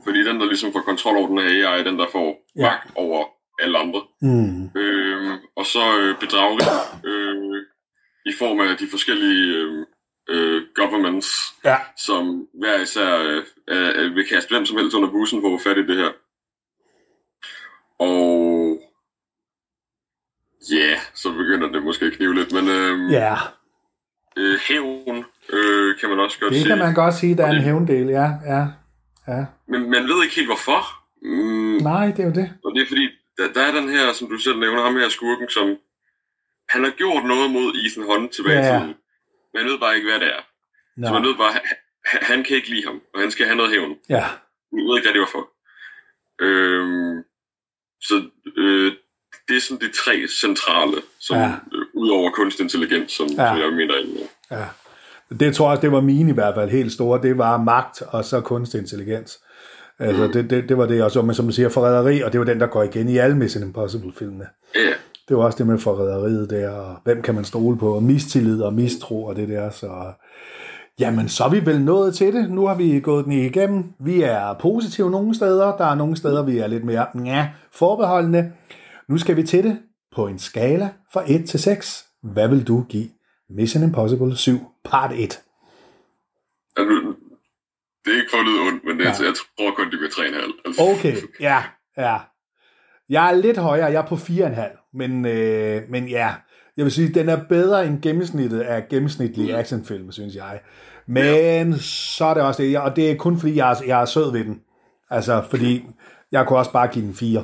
fordi 0.06 0.20
den, 0.28 0.36
der 0.40 0.46
ligesom 0.46 0.72
får 0.74 0.84
kontrol 0.92 1.18
over 1.18 1.28
den 1.28 1.38
her 1.38 1.48
AI, 1.70 1.84
den, 1.84 2.00
der 2.00 2.08
får 2.12 2.28
ja. 2.56 2.62
magt 2.62 2.88
over 2.96 3.20
alle 3.64 3.78
andre. 3.84 4.02
Mm. 4.22 4.70
Øh, 4.82 5.32
og 5.60 5.66
så 5.66 5.84
øh, 6.00 6.12
bedrageri 6.24 6.66
øh, 7.10 7.58
i 8.26 8.34
form 8.42 8.60
af 8.60 8.78
de 8.82 8.88
forskellige 8.92 9.46
øh, 9.58 9.79
governments, 11.00 11.56
ja. 11.66 11.78
som 11.98 12.48
hver 12.54 12.82
især 12.82 13.18
øh, 13.18 13.44
øh, 13.68 14.16
vil 14.16 14.28
kaste 14.28 14.50
hvem 14.52 14.66
som 14.66 14.78
helst 14.78 14.96
under 14.96 15.10
bussen 15.10 15.42
for 15.42 15.54
at 15.54 15.62
få 15.62 15.70
fat 15.70 15.78
i 15.78 15.88
det 15.88 15.96
her. 15.98 16.10
Og 18.00 18.82
ja, 20.72 20.76
yeah, 20.76 21.00
så 21.14 21.32
begynder 21.32 21.68
det 21.72 21.84
måske 21.84 22.06
at 22.06 22.14
knive 22.14 22.36
lidt, 22.36 22.52
men 22.52 22.68
øh, 22.68 23.12
ja. 23.12 23.36
øh, 24.38 24.60
hævn 24.68 25.26
øh, 25.50 25.98
kan 26.00 26.10
man 26.10 26.20
også 26.20 26.40
godt 26.40 26.54
sige. 26.54 26.64
Det 26.64 26.68
kan 26.68 26.78
man 26.78 26.94
godt 26.94 27.14
sige, 27.14 27.38
der 27.38 27.46
er 27.46 27.52
en 27.52 27.62
hævndel, 27.62 28.08
ja. 28.08 28.28
ja. 28.46 28.68
ja. 29.28 29.46
Men 29.68 29.90
man 29.92 30.04
ved 30.04 30.24
ikke 30.24 30.36
helt 30.36 30.48
hvorfor. 30.48 30.82
Mm, 31.22 31.84
Nej, 31.84 32.06
det 32.06 32.20
er 32.20 32.28
jo 32.28 32.34
det. 32.34 32.54
Og 32.66 32.72
det 32.76 32.82
er 32.82 32.88
fordi, 32.88 33.10
der, 33.38 33.54
der 33.54 33.62
er 33.62 33.72
den 33.80 33.90
her, 33.90 34.14
som 34.14 34.28
du 34.30 34.38
selv 34.38 34.60
nævner, 34.60 34.84
ham 34.84 34.96
her 34.96 35.10
skurken, 35.10 35.50
som 35.50 35.78
han 36.70 36.84
har 36.84 36.92
gjort 36.92 37.26
noget 37.26 37.52
mod 37.52 37.74
Ethan 37.86 38.04
Hunt 38.04 38.32
tilbage 38.32 38.66
ja. 38.66 38.80
til 38.80 38.96
man 39.54 39.66
ved 39.66 39.80
bare 39.80 39.96
ikke, 39.96 40.10
hvad 40.10 40.20
det 40.20 40.28
er. 40.28 40.42
No. 41.00 41.08
Så 41.08 41.14
man 41.14 41.24
ved 41.24 41.36
bare, 41.36 41.54
han, 42.06 42.20
han 42.22 42.44
kan 42.44 42.56
ikke 42.56 42.70
lide 42.70 42.86
ham, 42.86 43.02
og 43.14 43.22
han 43.22 43.32
skal 43.32 43.46
have 43.46 43.56
noget 43.56 43.72
hævn. 43.72 43.96
Ja. 44.10 44.26
Jeg 44.76 44.84
ved 44.86 44.98
ikke, 44.98 45.08
hvad 45.08 45.14
det 45.14 45.22
var 45.26 45.34
for. 45.38 45.46
Øhm, 46.46 47.24
så 48.02 48.16
øh, 48.58 48.92
det 49.48 49.58
er 49.58 49.62
sådan 49.62 49.88
de 49.88 49.94
tre 50.04 50.28
centrale, 50.42 50.98
som 51.20 51.38
ja. 51.38 51.52
øh, 51.74 51.86
ud 51.94 52.10
over 52.10 52.32
kunstig 52.32 52.64
intelligens, 52.64 53.12
som, 53.12 53.28
ja. 53.28 53.48
som 53.48 53.58
jeg 53.58 53.74
mener 53.74 53.94
er 53.94 54.58
Ja. 54.58 54.66
Det 55.40 55.56
tror 55.56 55.72
jeg, 55.72 55.82
det 55.82 55.92
var 55.92 56.02
mine 56.02 56.32
i 56.32 56.34
hvert 56.34 56.56
fald 56.56 56.70
helt 56.70 56.92
store. 56.92 57.22
Det 57.22 57.38
var 57.38 57.58
magt 57.58 58.02
og 58.02 58.26
så 58.26 58.42
kunstig 58.42 58.80
intelligens. 58.80 59.40
Altså, 60.00 60.28
mm. 60.28 60.32
det, 60.32 60.50
det, 60.50 60.70
det, 60.70 60.78
var 60.78 60.86
det, 60.86 61.04
og 61.04 61.12
så, 61.12 61.22
men 61.22 61.36
som 61.36 61.46
du 61.46 61.52
siger, 61.52 61.70
forræderi, 61.70 62.22
og 62.22 62.32
det 62.32 62.40
var 62.40 62.46
den, 62.46 62.60
der 62.60 62.68
går 62.68 62.84
igen 62.84 63.10
i 63.10 63.18
alle 63.18 63.38
Mission 63.38 63.64
Impossible-filmene. 63.64 64.48
Ja 64.76 64.94
det 65.30 65.38
var 65.38 65.44
også 65.44 65.58
det 65.58 65.68
med 65.68 65.78
forræderiet 65.78 66.50
der, 66.50 66.70
og 66.70 66.98
hvem 67.04 67.22
kan 67.22 67.36
man 67.36 67.46
stole 67.46 67.78
på, 67.78 67.96
og 67.96 68.04
mistillid 68.04 68.62
og 68.62 68.74
mistro 68.74 69.24
og 69.24 69.36
det 69.36 69.50
der, 69.50 69.70
så 69.70 70.14
jamen 71.00 71.30
så 71.30 71.44
er 71.44 71.50
vi 71.50 71.66
vel 71.66 71.82
nået 71.82 72.16
til 72.16 72.34
det. 72.34 72.52
Nu 72.52 72.66
har 72.66 72.76
vi 72.76 73.00
gået 73.00 73.26
den 73.26 73.34
igennem. 73.34 73.84
Vi 74.00 74.22
er 74.22 74.54
positive 74.54 75.12
nogle 75.12 75.36
steder, 75.36 75.78
der 75.78 75.86
er 75.86 75.96
nogle 75.96 76.18
steder, 76.18 76.44
vi 76.44 76.58
er 76.58 76.68
lidt 76.68 76.84
mere 76.84 77.08
ja, 77.26 77.50
forbeholdende. 77.72 78.52
Nu 79.08 79.18
skal 79.18 79.36
vi 79.36 79.44
til 79.44 79.64
det 79.64 79.80
på 80.16 80.28
en 80.28 80.40
skala 80.40 80.90
fra 81.14 81.24
1 81.28 81.50
til 81.50 81.60
6. 81.60 82.06
Hvad 82.24 82.48
vil 82.48 82.68
du 82.68 82.86
give 82.90 83.10
Mission 83.50 83.84
Impossible 83.84 84.38
7 84.38 84.60
part 84.84 85.12
1? 85.14 85.42
Det 88.06 88.14
er 88.14 88.18
ikke 88.18 88.32
for 88.32 88.38
at 88.38 88.46
lyde 88.46 88.62
ondt, 88.68 88.84
men 88.84 89.00
det, 89.00 89.06
ja. 89.06 89.10
jeg 89.10 89.34
tror 89.58 89.72
kun, 89.76 89.92
det 89.92 90.00
bliver 90.00 90.12
3,5. 90.12 90.62
Altså. 90.66 90.82
Okay, 90.82 91.16
ja, 91.40 91.64
ja. 91.98 92.18
Jeg 93.10 93.30
er 93.30 93.36
lidt 93.36 93.58
højere, 93.58 93.92
jeg 93.92 94.02
er 94.02 94.08
på 94.08 94.16
4,5, 94.16 94.90
men, 94.94 95.26
øh, 95.26 95.82
men 95.90 96.08
ja, 96.08 96.34
jeg 96.80 96.86
vil 96.86 96.94
sige, 96.94 97.14
den 97.14 97.30
er 97.30 97.40
bedre 97.50 97.88
end 97.88 98.02
gennemsnittet 98.02 98.62
af 98.62 98.88
gennemsnitlige 98.88 99.54
mm. 99.54 99.60
actionfilm, 99.60 100.12
synes 100.12 100.36
jeg. 100.36 100.60
Men 101.08 101.72
ja. 101.72 101.78
så 101.80 102.26
er 102.26 102.34
det 102.34 102.44
også 102.44 102.64
det, 102.64 102.80
og 102.80 102.96
det 102.96 103.12
er 103.12 103.16
kun 103.16 103.40
fordi, 103.40 103.56
jeg 103.56 103.72
er, 103.72 103.76
jeg 103.88 104.02
er 104.02 104.06
sød 104.06 104.32
ved 104.32 104.44
den. 104.44 104.62
Altså, 105.10 105.44
fordi 105.50 105.86
jeg 106.32 106.48
kunne 106.48 106.60
også 106.60 106.72
bare 106.72 106.88
give 106.88 107.06
den 107.06 107.14
4. 107.14 107.44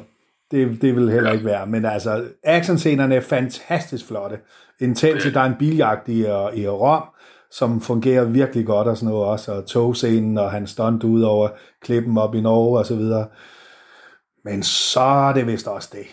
Det, 0.51 0.81
det 0.81 0.95
vil 0.95 1.11
heller 1.11 1.31
ikke 1.31 1.45
være. 1.45 1.67
Men 1.67 1.85
altså, 1.85 2.23
actionscenerne 2.43 3.15
er 3.15 3.21
fantastisk 3.21 4.07
flotte. 4.07 4.37
Intense, 4.79 5.33
der 5.33 5.39
er 5.39 5.45
en 5.45 5.55
biljagt 5.59 6.09
i, 6.09 6.19
i 6.53 6.67
Rom, 6.67 7.03
som 7.51 7.81
fungerer 7.81 8.23
virkelig 8.23 8.65
godt 8.65 8.87
og 8.87 8.97
sådan 8.97 9.09
noget 9.09 9.27
også, 9.27 9.51
og 9.51 9.65
togscenen 9.65 10.37
og 10.37 10.51
han 10.51 10.67
stunt 10.67 11.03
ud 11.03 11.21
over 11.21 11.49
klippen 11.81 12.17
op 12.17 12.35
i 12.35 12.41
Norge 12.41 12.79
og 12.79 12.85
så 12.85 12.95
videre. 12.95 13.27
Men 14.45 14.63
så 14.63 15.01
er 15.01 15.33
det 15.33 15.47
vist 15.47 15.67
også 15.67 15.89
det. 15.91 16.07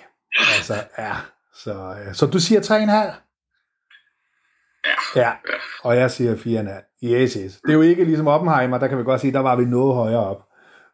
Altså, 0.56 0.74
ja. 0.98 1.12
Så, 1.54 1.94
ja. 2.06 2.12
så 2.12 2.26
du 2.26 2.40
siger 2.40 2.60
3,5? 2.60 2.72
Ja. 5.16 5.20
ja. 5.20 5.32
Og 5.82 5.96
jeg 5.96 6.10
siger 6.10 6.34
4,5. 6.34 7.06
Yes, 7.06 7.32
yes. 7.32 7.60
Det 7.62 7.70
er 7.70 7.74
jo 7.74 7.82
ikke 7.82 8.04
ligesom 8.04 8.26
Oppenheimer, 8.26 8.78
der 8.78 8.88
kan 8.88 8.98
vi 8.98 9.02
godt 9.02 9.20
sige, 9.20 9.32
der 9.32 9.40
var 9.40 9.56
vi 9.56 9.64
noget 9.64 9.94
højere 9.94 10.26
op. 10.26 10.42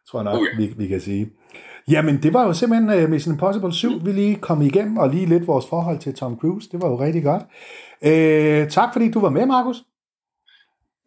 Tror 0.09 0.19
jeg 0.19 0.23
nok, 0.23 0.35
okay. 0.35 0.57
vi, 0.57 0.73
vi 0.77 0.87
kan 0.87 1.01
sige. 1.01 1.31
Jamen, 1.89 2.23
det 2.23 2.33
var 2.33 2.45
jo 2.45 2.53
simpelthen 2.53 3.03
uh, 3.03 3.09
Mission 3.09 3.33
Impossible 3.33 3.73
7, 3.73 4.05
vi 4.05 4.11
lige 4.11 4.35
kom 4.35 4.61
igennem, 4.61 4.97
og 4.97 5.09
lige 5.09 5.25
lidt 5.25 5.47
vores 5.47 5.65
forhold 5.69 5.99
til 5.99 6.15
Tom 6.15 6.39
Cruise. 6.39 6.69
Det 6.71 6.81
var 6.81 6.87
jo 6.87 6.99
rigtig 6.99 7.23
godt. 7.23 7.43
Uh, 8.01 8.69
tak 8.69 8.93
fordi 8.93 9.11
du 9.11 9.19
var 9.19 9.29
med, 9.29 9.45
Markus. 9.45 9.83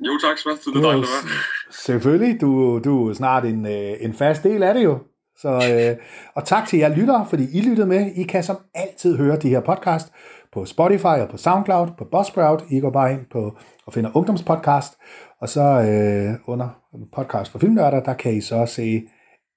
Jo, 0.01 0.19
tak, 0.25 0.39
Sebastian. 0.39 0.75
Det 0.75 0.81
er 0.81 0.87
dejligt 0.87 1.09
at 1.09 1.25
være. 1.25 1.33
Selvfølgelig. 1.71 2.41
Du, 2.41 2.81
du 2.85 3.09
er 3.09 3.15
snart 3.15 3.45
en, 3.45 3.67
en 3.67 4.15
fast 4.15 4.43
del 4.43 4.63
af 4.63 4.75
det 4.75 4.85
jo. 4.85 4.99
Så, 5.43 5.49
øh, 5.49 5.97
og 6.35 6.45
tak 6.45 6.69
til 6.69 6.79
jer 6.79 6.89
lyttere, 6.89 7.27
fordi 7.31 7.59
I 7.59 7.61
lyttede 7.61 7.87
med. 7.87 8.07
I 8.15 8.23
kan 8.23 8.43
som 8.43 8.57
altid 8.75 9.17
høre 9.17 9.37
de 9.37 9.49
her 9.49 9.61
podcast 9.61 10.13
på 10.53 10.65
Spotify 10.65 11.05
og 11.05 11.29
på 11.29 11.37
SoundCloud, 11.37 11.89
på 11.99 12.05
Buzzsprout. 12.13 12.65
I 12.71 12.81
går 12.81 12.91
bare 12.91 13.13
ind 13.13 13.27
på 13.33 13.57
og 13.87 13.93
finder 13.93 14.17
ungdomspodcast. 14.17 14.93
Og 15.41 15.49
så 15.49 15.63
øh, 15.63 16.35
under 16.47 16.69
podcast 17.17 17.51
for 17.51 17.59
filmnørder, 17.59 18.01
der 18.01 18.15
kan 18.15 18.35
I 18.35 18.41
så 18.41 18.67
se 18.67 19.03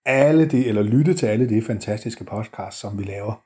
alle 0.05 0.45
de, 0.45 0.67
eller 0.67 0.81
lytte 0.81 1.13
til 1.13 1.25
alle 1.25 1.49
de 1.49 1.61
fantastiske 1.61 2.23
podcasts, 2.23 2.79
som 2.81 2.99
vi 2.99 3.03
laver. 3.03 3.41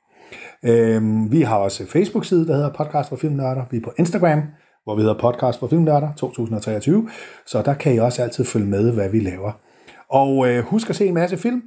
Øhm, 0.63 1.32
vi 1.32 1.41
har 1.41 1.58
også 1.58 1.86
Facebook-side, 1.88 2.47
der 2.47 2.54
hedder 2.54 2.73
Podcast 2.73 3.10
for 3.10 3.15
Filmnørder. 3.15 3.65
Vi 3.71 3.78
er 3.78 3.82
på 3.82 3.93
Instagram, 3.97 4.41
hvor 4.84 4.95
vi 4.95 5.02
hedder 5.02 5.19
Podcast 5.19 5.60
for 5.60 5.67
Filmnørder 5.67 6.13
2023. 6.17 7.10
Så 7.45 7.62
der 7.62 7.73
kan 7.73 7.93
I 7.93 7.97
også 7.97 8.23
altid 8.23 8.45
følge 8.45 8.67
med, 8.67 8.93
hvad 8.93 9.10
vi 9.10 9.19
laver. 9.19 9.52
Og 10.10 10.49
øh, 10.49 10.63
husk 10.63 10.89
at 10.89 10.95
se 10.95 11.06
en 11.06 11.13
masse 11.13 11.38
film. 11.38 11.62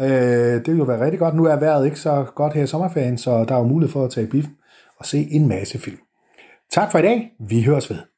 Øh, 0.00 0.06
det 0.06 0.66
vil 0.66 0.78
jo 0.78 0.84
være 0.84 1.04
rigtig 1.04 1.18
godt. 1.18 1.34
Nu 1.34 1.44
er 1.44 1.56
vejret 1.56 1.84
ikke 1.84 2.00
så 2.00 2.26
godt 2.34 2.52
her 2.52 2.62
i 2.62 2.66
sommerferien, 2.66 3.18
så 3.18 3.44
der 3.44 3.54
er 3.54 3.58
jo 3.58 3.64
mulighed 3.64 3.92
for 3.92 4.04
at 4.04 4.10
tage 4.10 4.26
biffen 4.26 4.52
og 4.98 5.06
se 5.06 5.28
en 5.30 5.48
masse 5.48 5.78
film. 5.78 5.98
Tak 6.70 6.90
for 6.90 6.98
i 6.98 7.02
dag. 7.02 7.32
Vi 7.48 7.62
høres 7.62 7.90
ved. 7.90 8.09